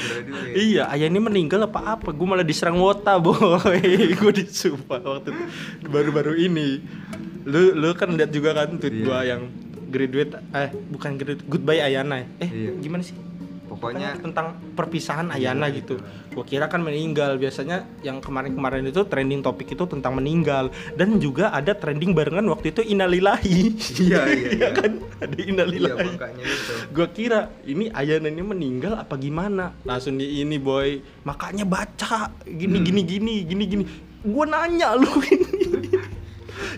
iya, 0.53 0.89
Ayah 0.89 1.07
ini 1.07 1.19
meninggal 1.19 1.61
apa 1.63 1.97
apa? 1.97 2.11
Gue 2.11 2.25
malah 2.25 2.43
diserang 2.43 2.77
wota 2.77 3.17
boy. 3.17 3.37
gue 4.21 4.33
disumpah 4.35 4.99
waktu 4.99 5.31
itu 5.31 5.43
baru-baru 5.87 6.35
ini. 6.37 6.81
Lu 7.45 7.73
lu 7.73 7.93
kan 7.93 8.13
lihat 8.13 8.31
juga 8.31 8.53
kan 8.53 8.77
tweet 8.77 8.93
Iya. 8.93 9.05
gua 9.05 9.19
yang 9.23 9.43
graduate 9.89 10.33
eh 10.51 10.69
bukan 10.89 11.11
graduate 11.15 11.45
goodbye 11.45 11.81
Ayana. 11.81 12.25
Eh 12.37 12.49
Iya. 12.49 12.71
gimana 12.79 13.01
sih? 13.01 13.17
Pokoknya 13.81 14.21
tentang 14.21 14.61
perpisahan 14.77 15.33
Ayana 15.33 15.73
gitu. 15.73 15.97
Gua 16.31 16.45
kira 16.45 16.69
kan 16.69 16.85
meninggal. 16.85 17.41
Biasanya 17.41 17.89
yang 18.05 18.21
kemarin-kemarin 18.21 18.85
itu 18.85 19.09
trending 19.09 19.41
topik 19.41 19.73
itu 19.73 19.89
tentang 19.89 20.21
meninggal 20.21 20.69
dan 20.93 21.17
juga 21.17 21.49
ada 21.49 21.73
trending 21.73 22.13
barengan 22.13 22.45
waktu 22.53 22.77
itu 22.77 22.85
innalillahi. 22.85 23.73
Iya, 24.01 24.21
iya, 24.29 24.49
iya. 24.53 24.69
kan? 24.77 25.01
Ada 25.21 25.33
iya 25.33 25.45
innalillahi. 25.49 26.09
makanya 26.13 26.45
itu 26.45 26.73
Gua 26.93 27.09
kira 27.09 27.41
ini 27.65 27.89
Ayana 27.91 28.29
ini 28.29 28.45
meninggal 28.45 29.01
apa 29.01 29.17
gimana? 29.17 29.73
Langsung 29.83 30.21
di 30.21 30.45
ini 30.45 30.61
boy, 30.61 31.01
makanya 31.25 31.65
baca 31.65 32.29
gini 32.45 32.77
Hmm. 32.77 32.85
gini 32.85 33.01
gini 33.03 33.35
gini 33.43 33.65
gini. 33.65 33.85
Gua 34.21 34.45
nanya 34.45 34.93
lu 34.93 35.09
ini. 35.33 35.49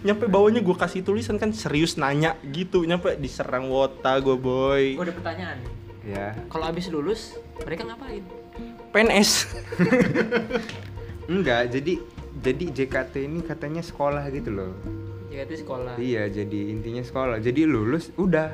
nyampe 0.03 0.27
bawahnya 0.27 0.63
gua 0.63 0.79
kasih 0.79 1.03
tulisan 1.03 1.37
kan 1.37 1.51
serius 1.51 1.95
nanya 1.95 2.39
gitu 2.49 2.83
nyampe 2.83 3.19
diserang 3.19 3.67
wota 3.67 4.15
gua 4.19 4.35
boy 4.35 4.95
Gue 4.95 5.05
ada 5.05 5.15
pertanyaan. 5.15 5.59
Ya 6.03 6.35
Kalau 6.47 6.65
abis 6.67 6.89
lulus, 6.89 7.37
mereka 7.61 7.85
ngapain? 7.85 8.23
PNS 8.91 9.49
enggak 11.33 11.71
jadi 11.71 11.93
jadi 12.35 12.65
JKT 12.75 13.15
ini 13.23 13.41
katanya 13.41 13.81
sekolah 13.81 14.27
gitu 14.29 14.51
loh. 14.51 14.73
Itu 15.29 15.55
sekolah. 15.59 15.97
iya 15.97 16.27
jadi 16.27 16.69
intinya 16.69 17.01
sekolah. 17.01 17.39
Jadi 17.39 17.65
lulus 17.65 18.13
udah. 18.15 18.53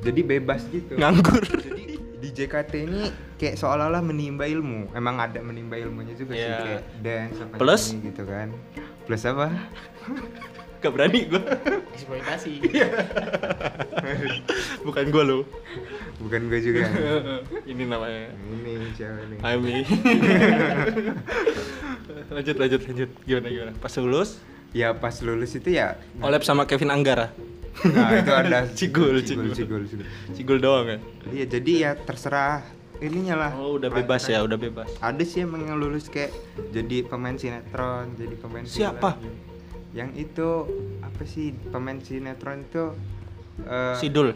Jadi 0.00 0.20
bebas 0.22 0.62
gitu. 0.70 0.94
Nganggur. 0.94 1.42
Jadi 1.66 1.84
di 2.16 2.28
JKT 2.30 2.72
ini 2.78 3.02
kayak 3.36 3.58
seolah-olah 3.58 4.00
menimba 4.00 4.46
ilmu. 4.46 4.94
Emang 4.94 5.18
ada 5.18 5.42
menimba 5.42 5.76
ilmunya 5.76 6.14
juga 6.14 6.32
sih 6.32 6.40
Iya. 6.40 6.56
kayak 6.56 6.82
dance 7.02 7.38
apa 7.42 7.54
Plus? 7.58 7.82
gitu 7.92 8.22
kan. 8.22 8.48
Plus 9.04 9.22
apa 9.22 9.46
gak 10.86 10.94
berani 10.94 11.20
gua. 11.26 11.42
Eksploitasi. 11.92 12.52
bukan 14.86 15.04
gua 15.10 15.24
lo 15.26 15.38
bukan 16.16 16.48
gue 16.48 16.60
juga. 16.64 16.88
Ini 17.70 17.82
namanya. 17.86 18.32
Ini 18.32 18.72
cewek 18.96 19.24
nih 19.30 19.38
Ami 19.44 19.74
lanjut 22.32 22.56
lanjut 22.56 22.80
lanjut. 22.88 23.10
Gimana 23.24 23.48
gimana? 23.50 23.72
Pas 23.78 23.92
lulus? 24.00 24.40
Ya 24.74 24.92
pas 24.92 25.14
lulus 25.22 25.56
itu 25.56 25.72
ya. 25.72 25.96
Collab 26.20 26.42
sama 26.44 26.64
Kevin 26.68 26.92
Anggara. 26.92 27.32
Nah 27.84 28.08
itu 28.16 28.32
ada 28.32 28.64
Cigul, 28.78 29.20
cigul 29.20 29.52
cigul. 29.52 29.84
cigul, 29.84 30.04
cigul. 30.32 30.58
Doang 30.60 30.86
ya? 30.88 30.98
Iya 31.32 31.44
jadi 31.58 31.72
ya 31.76 31.90
terserah 31.96 32.64
ininya 32.98 33.36
lah. 33.36 33.50
Oh 33.56 33.76
udah 33.76 33.92
bebas 33.92 34.24
ya 34.26 34.40
udah 34.40 34.56
bebas. 34.56 34.88
Ada 35.00 35.22
sih 35.24 35.44
emang 35.44 35.68
yang 35.68 35.76
lulus 35.76 36.08
kayak 36.08 36.32
jadi 36.72 37.04
pemain 37.04 37.36
sinetron 37.36 38.16
jadi 38.16 38.34
pemain 38.40 38.64
Siapa? 38.64 39.20
film. 39.20 39.55
Yang 39.94 40.10
itu 40.14 40.48
apa 41.00 41.22
sih 41.24 41.54
pemain 41.70 41.98
sinetron 42.00 42.64
itu 42.64 42.92
eh, 43.64 43.96
Sidul. 43.96 44.34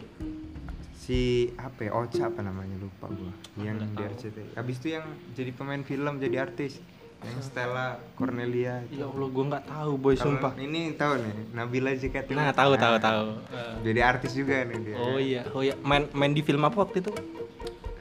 si 0.95 1.49
apa 1.57 1.89
ya 1.89 1.91
Ocha 1.97 2.29
apa 2.29 2.39
namanya 2.41 2.77
lupa 2.77 3.09
gua. 3.09 3.33
Yang 3.57 3.89
di 3.91 4.03
RCTI 4.05 4.49
habis 4.55 4.75
itu 4.79 4.87
yang 4.95 5.05
jadi 5.33 5.51
pemain 5.51 5.81
film 5.81 6.17
jadi 6.17 6.45
artis. 6.45 6.79
Yang 7.21 7.53
Stella 7.53 8.01
Cornelia 8.17 8.81
ya 8.89 9.05
Allah 9.05 9.29
gua 9.29 9.45
nggak 9.53 9.65
tahu 9.69 9.91
boy 9.93 10.17
Kalau 10.17 10.41
sumpah. 10.41 10.57
ini 10.57 10.97
tahu 10.97 11.21
nih 11.21 11.33
Nabila 11.53 11.93
JKT 11.93 12.33
nah 12.33 12.49
tahu 12.49 12.73
tahu 12.77 12.95
tahu. 12.97 13.25
Eh, 13.53 13.73
jadi 13.85 13.99
artis 14.01 14.33
juga 14.33 14.65
nih 14.65 14.77
dia. 14.81 14.95
Oh 14.97 15.21
iya 15.21 15.41
oh 15.53 15.61
iya. 15.61 15.77
Main 15.85 16.09
main 16.17 16.33
di 16.33 16.41
film 16.41 16.65
apa 16.65 16.81
waktu 16.81 17.05
itu? 17.05 17.13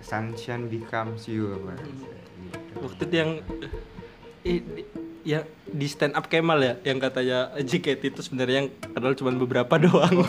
Sunshine 0.01 0.67
Becomes 0.67 1.29
You 1.29 1.53
apa? 1.55 1.77
Hmm. 1.77 1.85
gitu. 1.85 2.07
waktu 2.81 3.03
itu 3.05 3.15
yang 3.21 3.31
eh, 4.43 4.61
ya 5.21 5.45
di 5.69 5.87
stand 5.87 6.17
up 6.17 6.27
Kemal 6.27 6.59
ya 6.65 6.75
yang 6.83 6.99
katanya 6.99 7.53
JKT 7.61 8.03
itu 8.17 8.21
sebenarnya 8.25 8.65
yang 8.65 8.69
kenal 8.81 9.13
cuma 9.15 9.31
beberapa 9.37 9.75
doang. 9.85 10.25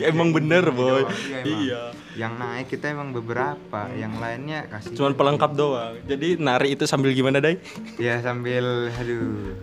Emang 0.00 0.30
bener 0.30 0.70
boy. 0.70 1.04
Iya, 1.06 1.38
emang. 1.42 1.60
iya. 1.62 1.82
Yang 2.14 2.32
naik 2.38 2.66
kita 2.70 2.86
emang 2.94 3.10
beberapa 3.10 3.80
yang 3.92 4.16
lainnya 4.22 4.70
kasih 4.70 4.94
cuman 4.94 5.12
pelengkap 5.18 5.52
doang. 5.58 5.94
Jadi 6.06 6.38
nari 6.38 6.74
itu 6.78 6.86
sambil 6.86 7.12
gimana 7.12 7.42
dai? 7.42 7.58
Ya 7.98 8.22
sambil 8.22 8.88
aduh 8.94 9.58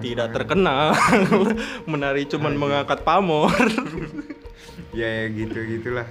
tidak 0.00 0.32
terkenal. 0.32 0.94
Menari 1.90 2.28
cuman 2.30 2.54
mengangkat 2.56 3.02
pamor. 3.02 3.52
Ya, 4.90 5.06
ya 5.06 5.30
gitu 5.30 5.54
gitulah. 5.54 6.02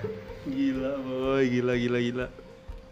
Gila 0.47 1.03
boy. 1.03 1.43
Gila 1.51 1.75
gila 1.75 1.99
gila. 1.99 2.27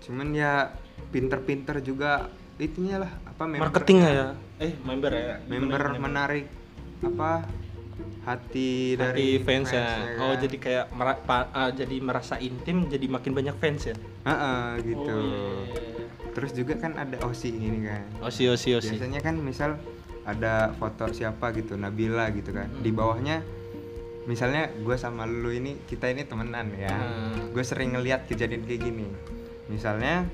Cuman 0.03 0.35
ya 0.35 0.75
pinter-pinter 1.15 1.79
juga 1.79 2.27
itunya 2.59 2.99
lah. 2.99 3.11
Apa 3.23 3.47
member 3.47 3.71
marketingnya 3.71 4.11
ya 4.11 4.27
eh 4.57 4.73
member 4.81 5.11
ya? 5.13 5.35
Member 5.45 5.81
menarik 6.01 6.45
apa 7.05 7.45
hati 8.27 8.99
dari 8.99 9.39
dari 9.39 9.45
fans 9.45 9.71
ya. 9.71 9.87
fansnya 9.87 10.19
oh 10.19 10.33
kan. 10.35 10.41
jadi 10.43 10.55
kayak 10.59 10.85
mera- 10.91 11.21
pa- 11.23 11.49
ah, 11.55 11.71
jadi 11.71 11.95
merasa 12.03 12.35
intim 12.43 12.91
jadi 12.91 13.05
makin 13.07 13.31
banyak 13.31 13.55
fans 13.55 13.81
ya? 13.87 13.95
Heeh, 14.27 14.65
gitu. 14.83 15.15
Oh, 15.15 15.63
iya. 15.63 16.05
terus 16.35 16.51
juga 16.53 16.75
kan 16.77 16.93
ada 16.99 17.17
osi 17.23 17.49
ini 17.55 17.87
kan? 17.87 18.03
Osi 18.21 18.51
osi 18.51 18.75
osi. 18.75 18.93
Biasanya 18.93 19.21
kan 19.23 19.39
misal 19.39 19.79
ada 20.27 20.75
foto 20.75 21.07
siapa 21.15 21.55
gitu 21.55 21.79
Nabila 21.79 22.27
gitu 22.35 22.51
kan. 22.51 22.67
Di 22.83 22.91
bawahnya 22.91 23.41
misalnya 24.27 24.67
gue 24.75 24.95
sama 24.99 25.23
lu 25.23 25.55
ini 25.55 25.79
kita 25.87 26.11
ini 26.11 26.27
temenan 26.27 26.67
ya. 26.75 26.91
Hmm. 26.91 27.55
gue 27.55 27.63
sering 27.63 27.95
ngeliat 27.95 28.27
kejadian 28.27 28.67
kayak 28.67 28.81
gini. 28.83 29.07
Misalnya 29.71 30.27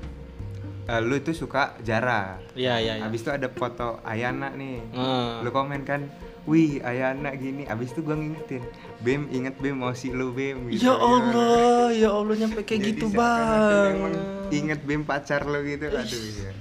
eh, 0.86 1.00
lu 1.00 1.14
itu 1.14 1.32
suka 1.32 1.78
Jara 1.80 2.38
iya 2.52 2.76
iya 2.76 2.92
iya. 2.96 3.04
Habis 3.04 3.20
itu 3.20 3.30
ada 3.30 3.48
foto 3.48 3.98
Ayana 4.02 4.52
nih. 4.52 4.80
Hmm. 4.90 5.40
lu 5.40 5.50
komen 5.50 5.82
kan 5.82 6.08
wih 6.44 6.80
Ayana 6.80 7.32
gini. 7.32 7.64
Abis 7.64 7.90
itu 7.90 8.00
gue 8.00 8.12
ngingetin 8.12 8.62
Bem 9.00 9.28
inget 9.28 9.56
Bem 9.56 9.76
mau 9.76 9.92
si 9.92 10.08
lu 10.08 10.30
Bem 10.30 10.68
gitu. 10.68 10.84
ya 10.84 10.94
Allah 10.94 11.88
ya 11.90 12.10
Allah 12.10 12.34
nyampe 12.34 12.62
kayak 12.62 12.80
Jadi 12.80 12.90
gitu 12.94 13.06
bang 13.10 13.92
emang 13.94 14.14
inget 14.50 14.80
Bem 14.80 15.02
pacar 15.02 15.42
lu 15.42 15.60
gitu? 15.62 15.88
Aduh 15.88 16.04
ya. 16.38 16.52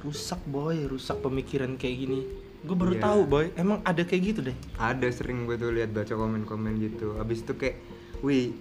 rusak 0.00 0.40
boy 0.42 0.76
rusak 0.86 1.18
pemikiran 1.18 1.76
kayak 1.76 1.96
gini. 1.98 2.20
Gue 2.60 2.72
baru 2.74 2.92
Iya. 2.94 3.02
tahu 3.02 3.20
boy 3.26 3.46
emang 3.54 3.80
ada 3.82 4.00
kayak 4.00 4.22
gitu 4.26 4.40
deh. 4.42 4.56
Ada 4.74 5.08
sering 5.10 5.44
gue 5.44 5.56
tuh 5.56 5.68
lihat 5.70 5.90
baca 5.90 6.08
komen-komen 6.10 6.76
gitu. 6.78 7.16
Abis 7.16 7.40
itu 7.40 7.52
kayak 7.54 7.76
wih 8.20 8.52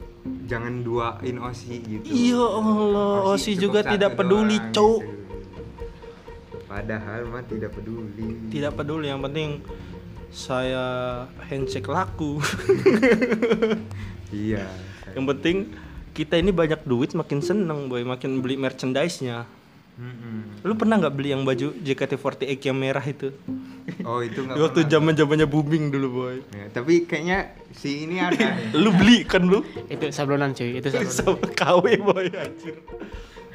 jangan 0.46 0.84
duain 0.84 1.38
osi 1.40 1.80
gitu 1.80 2.06
Ya 2.06 2.44
Allah, 2.44 3.24
Osi 3.30 3.56
cukup 3.56 3.62
juga 3.62 3.80
tidak 3.88 4.12
peduli, 4.14 4.58
doang, 4.58 4.72
cowok. 4.72 5.02
gitu. 5.02 5.18
padahal 6.66 7.20
mah 7.26 7.44
tidak 7.44 7.72
peduli 7.74 8.28
tidak 8.48 8.72
peduli 8.76 9.08
yang 9.08 9.20
penting 9.20 9.64
saya 10.30 10.86
handshake 11.42 11.90
laku. 11.90 12.38
iya 14.30 14.70
Yang 15.18 15.26
penting 15.26 15.58
kita 16.14 16.38
ini 16.38 16.54
banyak 16.54 16.86
duit 16.86 17.18
makin 17.18 17.42
seneng 17.42 17.90
boy, 17.90 18.06
makin 18.06 18.38
beli 18.38 18.54
merchandise-nya. 18.54 19.50
Mm-mm. 19.98 20.62
Lu 20.62 20.78
pernah 20.78 21.02
nggak 21.02 21.16
beli 21.16 21.34
yang 21.34 21.42
baju 21.42 21.74
JKT48 21.76 22.46
yang 22.62 22.78
merah 22.78 23.02
itu? 23.02 23.34
Oh 24.04 24.20
itu 24.20 24.40
nggak 24.40 24.56
Waktu 24.56 24.80
zaman 24.86 25.14
zamannya 25.14 25.46
booming 25.46 25.90
dulu 25.90 26.08
boy. 26.12 26.36
Ya, 26.50 26.66
tapi 26.70 27.04
kayaknya 27.04 27.40
si 27.70 28.04
ini 28.04 28.18
ada. 28.18 28.58
Lu 28.78 28.92
beli 28.92 29.24
kan 29.24 29.44
lu? 29.44 29.62
Itu 29.86 30.10
sablonan 30.10 30.52
cuy, 30.52 30.78
itu 30.78 30.88
sablonan. 30.90 31.52
KW 31.54 31.86
boy 32.00 32.26
anjir. 32.28 32.76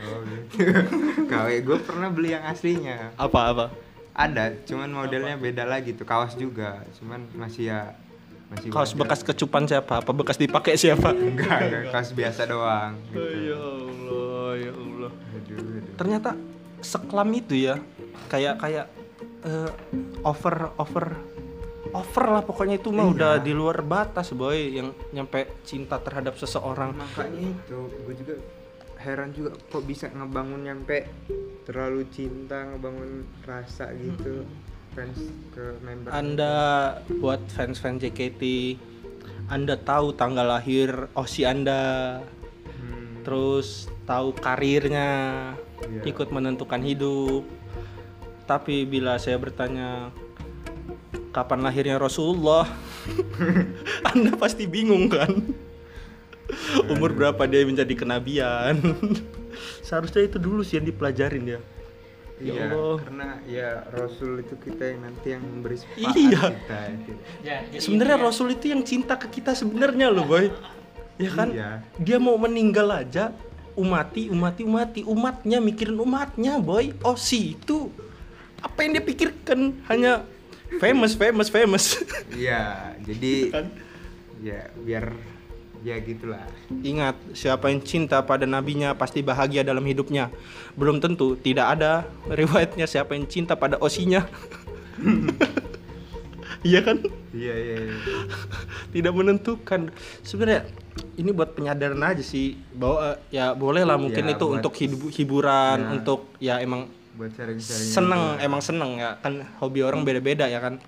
oh 0.01 0.20
gitu 0.20 0.61
KW 1.33 1.49
gue 1.61 1.79
pernah 1.81 2.09
beli 2.09 2.31
yang 2.31 2.44
aslinya 2.44 3.16
Apa 3.16 3.40
apa? 3.49 3.66
ada 4.12 4.55
cuman 4.62 4.87
modelnya 4.87 5.35
beda 5.35 5.64
lagi 5.64 5.90
tuh 5.90 6.05
kaos 6.05 6.37
juga 6.37 6.79
cuman 6.94 7.25
masih 7.35 7.66
ya 7.66 7.99
masih 8.47 8.68
Kaos 8.68 8.92
wajar. 8.92 9.01
bekas 9.01 9.20
kecupan 9.25 9.64
siapa? 9.64 9.99
Apa 9.99 10.12
bekas 10.12 10.37
dipakai 10.37 10.77
siapa? 10.77 11.11
enggak 11.16 11.59
enggak 11.64 11.83
kaos 11.90 12.12
biasa 12.12 12.44
doang 12.44 12.94
gitu. 13.09 13.18
Ya 13.18 13.59
Allah, 13.59 14.51
ya 14.55 14.73
Allah. 14.73 15.11
Aduh, 15.11 15.57
aduh. 15.57 15.94
Ternyata 15.97 16.31
seklam 16.79 17.29
itu 17.33 17.55
ya. 17.57 17.81
Kayak 18.29 18.61
kayak 18.61 18.87
eh, 19.44 19.70
over 20.22 20.72
over 20.74 21.07
over 21.92 22.24
lah 22.26 22.42
pokoknya 22.42 22.76
itu 22.76 22.90
mah 22.90 23.04
Iya. 23.04 23.12
udah 23.12 23.33
di 23.38 23.52
luar 23.52 23.78
batas 23.80 24.33
boy 24.33 24.57
yang 24.74 24.90
nyampe 25.11 25.46
cinta 25.62 25.96
terhadap 25.96 26.35
seseorang. 26.35 26.90
makanya 26.92 27.54
itu 27.54 27.78
gue 28.02 28.14
juga 28.16 28.35
heran 28.96 29.30
juga 29.30 29.52
kok 29.68 29.85
bisa 29.85 30.09
ngebangun 30.09 30.64
nyampe 30.64 31.04
terlalu 31.62 32.09
cinta 32.09 32.66
ngebangun 32.66 33.11
rasa 33.42 33.92
gitu 33.94 34.42
fans 34.90 35.20
ke 35.52 35.64
member 35.80 36.09
Anda 36.09 36.54
buat 37.14 37.44
fans-fans 37.48 38.00
JKT 38.00 38.42
Anda 39.46 39.76
tahu 39.76 40.14
tanggal 40.14 40.48
lahir 40.50 40.88
Osi 41.12 41.44
Anda 41.44 42.20
Hmm, 42.74 43.20
terus 43.22 43.87
tahu 44.02 44.33
karirnya 44.35 45.09
Iya. 45.85 46.00
ikut 46.07 46.28
menentukan 46.28 46.80
hidup 46.80 47.44
tapi 48.44 48.85
bila 48.85 49.16
saya 49.16 49.37
bertanya 49.37 50.12
kapan 51.30 51.61
lahirnya 51.61 51.96
Rasulullah? 51.96 52.68
Anda 54.11 54.37
pasti 54.37 54.64
bingung 54.64 55.09
kan? 55.09 55.33
Umur 56.92 57.12
berapa 57.12 57.40
dia 57.44 57.64
menjadi 57.64 57.94
kenabian? 57.96 58.76
Seharusnya 59.87 60.24
itu 60.24 60.37
dulu 60.37 60.61
sih 60.61 60.76
yang 60.76 60.87
dipelajarin 60.87 61.44
ya. 61.46 61.61
Ya 62.35 62.50
iya 62.50 62.66
Allah. 62.66 62.98
karena 62.98 63.28
ya 63.46 63.68
Rasul 63.94 64.42
itu 64.42 64.59
kita 64.59 64.90
yang 64.90 65.07
nanti 65.07 65.38
yang 65.38 65.42
memberi 65.46 65.78
syafaat 65.78 66.14
Iya. 66.18 66.42
kita 66.50 66.80
gitu. 66.90 67.12
Ya, 67.46 67.57
jadi 67.62 67.78
sebenarnya 67.78 68.16
intinya- 68.18 68.26
Rasul 68.35 68.48
itu 68.50 68.64
yang 68.74 68.83
cinta 68.83 69.14
ke 69.14 69.30
kita 69.30 69.54
sebenarnya 69.54 70.11
loh 70.11 70.26
boy. 70.26 70.50
Ya 71.14 71.30
kan? 71.30 71.48
Iya. 71.54 71.70
dia 71.94 72.18
mau 72.18 72.35
meninggal 72.35 72.90
aja 72.90 73.30
umati 73.78 74.26
umati 74.28 74.66
umati. 74.66 75.00
Umatnya 75.07 75.62
mikirin 75.62 75.94
umatnya 75.94 76.59
boy. 76.59 76.90
Oh 77.07 77.14
si 77.14 77.54
itu 77.54 77.94
apa 78.64 78.79
yang 78.81 78.90
dia 78.92 79.05
pikirkan 79.05 79.61
hanya 79.87 80.24
famous 80.79 81.12
famous 81.12 81.48
famous 81.48 81.85
Iya, 82.33 82.96
jadi 82.98 83.35
Kan? 83.53 83.66
ya 84.40 84.61
biar 84.79 85.12
ya 85.81 86.00
gitulah. 86.00 86.40
ingat 86.81 87.12
siapa 87.33 87.68
yang 87.68 87.79
cinta 87.79 88.18
pada 88.20 88.44
nabinya 88.44 88.92
pasti 88.92 89.20
bahagia 89.20 89.61
dalam 89.61 89.85
hidupnya 89.85 90.33
belum 90.74 90.96
tentu 90.96 91.37
tidak 91.37 91.77
ada 91.77 91.92
riwayatnya 92.27 92.85
siapa 92.85 93.12
yang 93.12 93.24
cinta 93.24 93.53
pada 93.53 93.77
osinya 93.79 94.24
iya 96.64 96.81
kan 96.81 97.05
Iya 97.31 97.55
iya. 97.55 97.77
iya. 97.83 97.94
tidak 98.90 99.12
menentukan 99.12 99.92
sebenarnya 100.22 100.64
ini 101.14 101.31
buat 101.31 101.53
penyadaran 101.53 102.00
aja 102.00 102.22
sih 102.22 102.57
bahwa 102.70 103.18
ya 103.29 103.53
boleh 103.53 103.83
lah 103.83 103.98
mungkin 103.98 104.24
Ya, 104.24 104.33
itu 104.33 104.40
buat- 104.42 104.57
untuk 104.57 104.72
hibu- 104.74 105.11
hiburan 105.11 105.79
Ya. 105.79 105.88
untuk 105.92 106.20
ya 106.38 106.55
emang 106.59 106.88
Buat 107.14 107.31
sharing-sharing. 107.33 107.90
seneng 107.90 108.22
emang 108.38 108.59
seneng 108.59 108.90
ya 108.96 109.14
kan 109.16 109.33
hobi 109.59 109.81
orang 109.81 110.03
beda-beda 110.03 110.44
ya 110.44 110.59
kan 110.59 110.83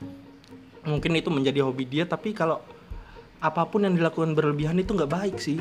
mungkin 0.82 1.14
itu 1.14 1.28
menjadi 1.28 1.62
hobi 1.62 1.84
dia 1.84 2.02
tapi 2.02 2.30
kalau 2.30 2.58
apa 3.38 3.62
pun 3.64 3.80
yang 3.80 3.94
dilakukan 3.94 4.32
berlebihan 4.32 4.74
itu 4.74 4.90
nggak 4.90 5.06
baik 5.08 5.36
sih 5.36 5.58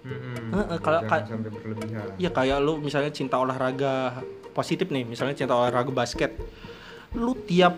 Mm-mm. 0.00 0.54
Heeh, 0.54 0.78
kalau 0.78 1.02
Jangan 1.02 1.10
ka- 1.12 1.26
sampai 1.26 1.50
berlebihan. 1.50 2.06
ya 2.14 2.30
kayak 2.30 2.58
lu 2.60 2.78
misalnya 2.78 3.10
cinta 3.10 3.34
olahraga 3.36 4.22
positif 4.52 4.86
nih 4.86 5.02
misalnya 5.02 5.34
cinta 5.34 5.52
olahraga 5.52 5.90
basket 5.90 6.38
lu 7.12 7.34
tiap 7.40 7.74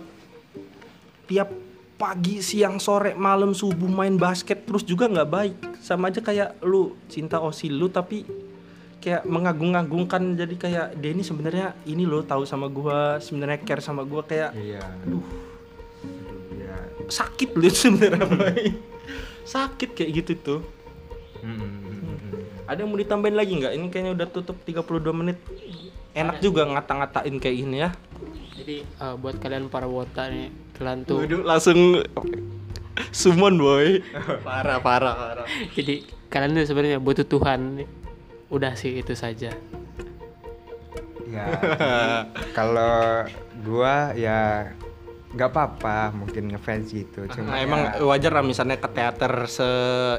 tiap 1.25 1.49
pagi 1.95 2.39
siang 2.41 2.77
sore 2.77 3.13
malam 3.13 3.51
subuh 3.51 3.89
main 3.89 4.15
basket 4.15 4.63
terus 4.63 4.81
juga 4.83 5.09
nggak 5.09 5.29
baik 5.29 5.57
sama 5.79 6.09
aja 6.09 6.21
kayak 6.21 6.61
lu 6.61 6.81
cinta 7.07 7.39
osi 7.39 7.67
lu 7.67 7.89
tapi 7.89 8.23
kayak 9.09 9.23
mengagung-agungkan 9.25 10.37
jadi 10.37 10.55
kayak 10.55 10.87
dia 10.95 11.11
ini 11.11 11.23
sebenarnya 11.23 11.67
ini 11.85 12.05
lo 12.05 12.21
tahu 12.21 12.45
sama 12.45 12.69
gua 12.69 13.17
sebenarnya 13.17 13.65
care 13.65 13.81
sama 13.81 14.05
gua 14.05 14.21
kayak 14.23 14.53
Iya. 14.53 14.85
aduh 14.85 15.25
Aduh, 15.99 16.61
ya. 16.61 16.77
sakit 17.09 17.57
lu 17.57 17.67
sebenarnya 17.67 18.29
Boy. 18.31 18.77
sakit 19.43 19.91
kayak 19.93 20.11
gitu 20.15 20.33
tuh 20.37 20.61
Mm-mm. 21.39 21.65
ada 22.65 22.77
yang 22.77 22.91
mau 22.91 22.97
ditambahin 22.97 23.33
lagi 23.35 23.53
nggak 23.55 23.73
ini 23.73 23.87
kayaknya 23.89 24.13
udah 24.13 24.29
tutup 24.29 24.61
32 24.61 24.85
menit 25.15 25.41
enak 26.13 26.37
juga 26.39 26.67
ngata-ngatain 26.67 27.37
kayak 27.39 27.57
ini 27.59 27.77
ya 27.79 27.91
Jadi 28.53 28.77
eh, 28.83 29.15
buat 29.17 29.39
kalian 29.39 29.67
para 29.67 29.87
wota 29.87 30.27
nih, 30.27 30.51
kalian 30.75 31.01
tuh 31.03 31.23
Waduh, 31.23 31.41
langsung 31.41 32.03
sumon 33.11 33.57
boy 33.57 34.03
parah 34.47 34.79
parah 34.79 35.15
parah 35.15 35.47
jadi 35.73 36.03
kalian 36.27 36.53
tuh 36.55 36.67
sebenarnya 36.67 36.99
butuh 36.99 37.25
Tuhan. 37.25 37.89
Udah 38.49 38.73
sih 38.75 39.01
itu 39.01 39.13
saja. 39.13 39.53
Ya. 41.29 41.45
kalau 42.57 43.29
gua 43.61 44.17
ya 44.17 44.73
nggak 45.29 45.51
apa-apa 45.53 46.17
mungkin 46.17 46.49
ngefans 46.49 46.89
gitu. 46.89 47.29
Cuma 47.29 47.53
Nah, 47.53 47.61
ya- 47.61 47.69
emang 47.69 47.81
wajar 48.09 48.33
lah 48.33 48.41
misalnya 48.41 48.81
ke 48.81 48.89
teater 48.89 49.45
se 49.45 49.69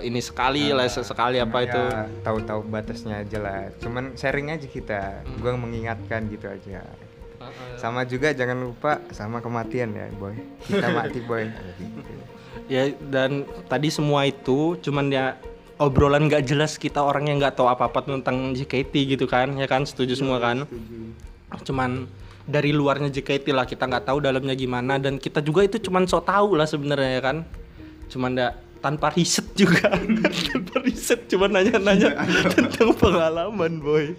ini 0.05 0.21
sekali 0.21 0.69
lah 0.69 0.85
sesekali 0.85 1.41
apa 1.41 1.49
Cuma 1.49 1.65
itu 1.65 1.81
ya 1.81 2.05
tahu-tahu 2.21 2.61
batasnya 2.69 3.25
aja 3.25 3.37
lah. 3.41 3.73
Cuman 3.81 4.13
sharing 4.13 4.53
aja 4.53 4.69
kita. 4.69 5.25
Hmm. 5.25 5.41
Gua 5.41 5.57
mengingatkan 5.57 6.29
gitu 6.29 6.45
aja. 6.45 6.85
Sama 7.81 8.05
juga 8.05 8.35
jangan 8.35 8.59
lupa 8.61 8.99
sama 9.15 9.39
kematian 9.41 9.95
ya, 9.95 10.11
boy. 10.13 10.35
Kita 10.67 10.91
mati, 10.93 11.23
boy. 11.23 11.47
Gitu. 11.49 12.13
ya 12.73 12.93
dan 13.09 13.49
tadi 13.65 13.89
semua 13.89 14.29
itu 14.29 14.77
cuman 14.77 15.09
ya 15.09 15.33
obrolan 15.79 16.27
nggak 16.27 16.43
jelas 16.43 16.75
kita 16.75 16.99
orang 16.99 17.31
yang 17.31 17.39
nggak 17.39 17.55
tahu 17.55 17.71
apa-apa 17.71 18.03
tentang 18.03 18.51
JKT 18.51 19.17
gitu 19.17 19.25
kan 19.25 19.55
ya 19.55 19.65
kan? 19.65 19.87
Setuju 19.87 20.13
semua 20.19 20.37
kan? 20.37 20.67
cuman 21.65 22.05
dari 22.45 22.69
luarnya 22.69 23.09
JKT 23.09 23.49
lah 23.49 23.65
kita 23.65 23.89
nggak 23.89 24.05
tahu 24.05 24.21
dalamnya 24.21 24.53
gimana 24.53 25.01
dan 25.01 25.17
kita 25.17 25.41
juga 25.41 25.65
itu 25.65 25.81
cuman 25.81 26.05
sok 26.05 26.29
tahu 26.29 26.49
lah 26.53 26.67
sebenarnya 26.69 27.11
ya 27.17 27.21
kan? 27.25 27.37
Cuman 28.11 28.31
ya 28.37 28.53
tanpa 28.83 29.11
riset 29.13 29.45
juga. 29.55 29.91
Tanpa 30.49 30.75
riset 30.83 31.27
cuman 31.27 31.49
nanya-nanya 31.59 32.15
tentang 32.55 32.95
pengalaman 32.95 33.83
boy. 33.83 34.15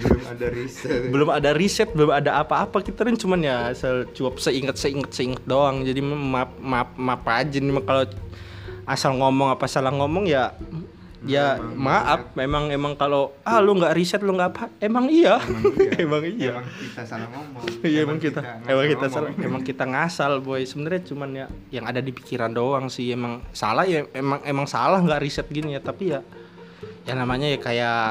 Belum 0.00 0.24
ada 0.24 0.46
riset. 0.48 1.00
belum 1.12 1.28
ada 1.28 1.50
riset 1.52 1.88
belum 1.92 2.08
ada 2.12 2.40
apa-apa 2.40 2.80
kita 2.80 3.04
kan 3.04 3.16
cuman 3.20 3.40
ya 3.44 3.56
cuap 4.16 4.40
seinget 4.40 4.76
seinget 4.80 5.10
seinget 5.12 5.42
doang. 5.44 5.84
Jadi 5.84 6.00
maaf 6.00 6.50
maaf 6.60 6.88
maaf 6.96 7.22
aja 7.28 7.58
nih 7.60 7.82
kalau 7.84 8.04
asal 8.88 9.12
ngomong 9.20 9.52
apa 9.52 9.68
salah 9.68 9.92
ngomong 9.92 10.24
ya 10.24 10.56
ya 11.26 11.58
Memang 11.58 11.76
maaf. 11.76 12.20
Memang 12.38 12.64
emang 12.70 12.94
kalau 12.94 13.34
ah 13.42 13.58
lu 13.58 13.74
nggak 13.74 13.94
riset 13.96 14.22
lu 14.22 14.34
nggak 14.34 14.50
apa 14.54 14.64
emang 14.78 15.10
iya. 15.10 15.42
Emang 15.98 16.22
iya. 16.22 16.54
Emang 16.62 16.66
kita 16.78 17.02
salah 17.04 17.28
ngomong. 17.30 17.62
Iya 17.82 18.00
emang 18.06 18.18
kita, 18.22 18.40
ngasal 18.40 18.70
emang 18.70 18.86
kita 18.86 19.06
salah, 19.10 19.30
emang 19.34 19.62
kita 19.66 19.84
ngasal 19.84 20.32
boy. 20.42 20.62
Sebenarnya 20.62 21.02
cuman 21.10 21.30
ya 21.34 21.46
yang 21.74 21.84
ada 21.90 21.98
di 21.98 22.12
pikiran 22.14 22.54
doang 22.54 22.86
sih. 22.86 23.10
Emang 23.10 23.42
salah 23.50 23.82
ya 23.84 24.06
emang 24.14 24.40
emang 24.46 24.66
salah 24.70 25.02
nggak 25.02 25.20
riset 25.22 25.46
gini 25.50 25.74
ya. 25.74 25.80
Tapi 25.82 26.04
ya 26.14 26.20
ya 27.02 27.12
namanya 27.18 27.50
ya 27.50 27.58
kayak 27.58 28.04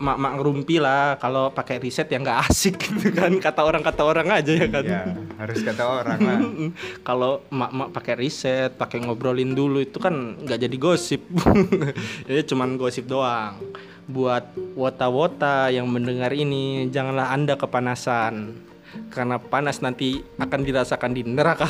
mak-mak 0.00 0.32
ngerumpi 0.40 0.80
lah 0.80 1.20
kalau 1.20 1.52
pakai 1.52 1.76
riset 1.76 2.08
ya 2.08 2.16
nggak 2.16 2.48
asik 2.48 2.80
gitu 2.88 3.12
kan 3.12 3.36
kata 3.36 3.60
orang 3.60 3.84
kata 3.84 4.02
orang 4.02 4.32
aja 4.32 4.52
ya 4.56 4.66
kan. 4.72 4.84
Iya, 4.84 5.02
harus 5.36 5.60
kata 5.60 5.84
orang 5.84 6.18
lah. 6.24 6.38
kalau 7.08 7.44
mak-mak 7.52 7.92
pakai 7.92 8.16
riset, 8.16 8.72
pakai 8.80 9.04
ngobrolin 9.04 9.52
dulu 9.52 9.84
itu 9.84 10.00
kan 10.00 10.40
nggak 10.40 10.58
jadi 10.66 10.76
gosip. 10.80 11.20
Jadi 12.28 12.40
cuman 12.48 12.80
gosip 12.80 13.04
doang. 13.04 13.60
Buat 14.08 14.56
wota-wota 14.74 15.68
yang 15.68 15.86
mendengar 15.86 16.32
ini, 16.32 16.88
janganlah 16.88 17.30
Anda 17.30 17.60
kepanasan. 17.60 18.56
Karena 19.12 19.38
panas 19.38 19.84
nanti 19.84 20.24
akan 20.40 20.60
dirasakan 20.64 21.12
di 21.14 21.22
neraka. 21.22 21.68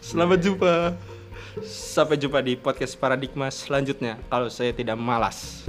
Selamat 0.00 0.38
jumpa. 0.42 1.11
Sampai 1.60 2.16
jumpa 2.16 2.40
di 2.40 2.56
podcast 2.56 2.96
Paradigma 2.96 3.52
selanjutnya 3.52 4.16
kalau 4.32 4.48
saya 4.48 4.72
tidak 4.72 4.96
malas. 4.96 5.68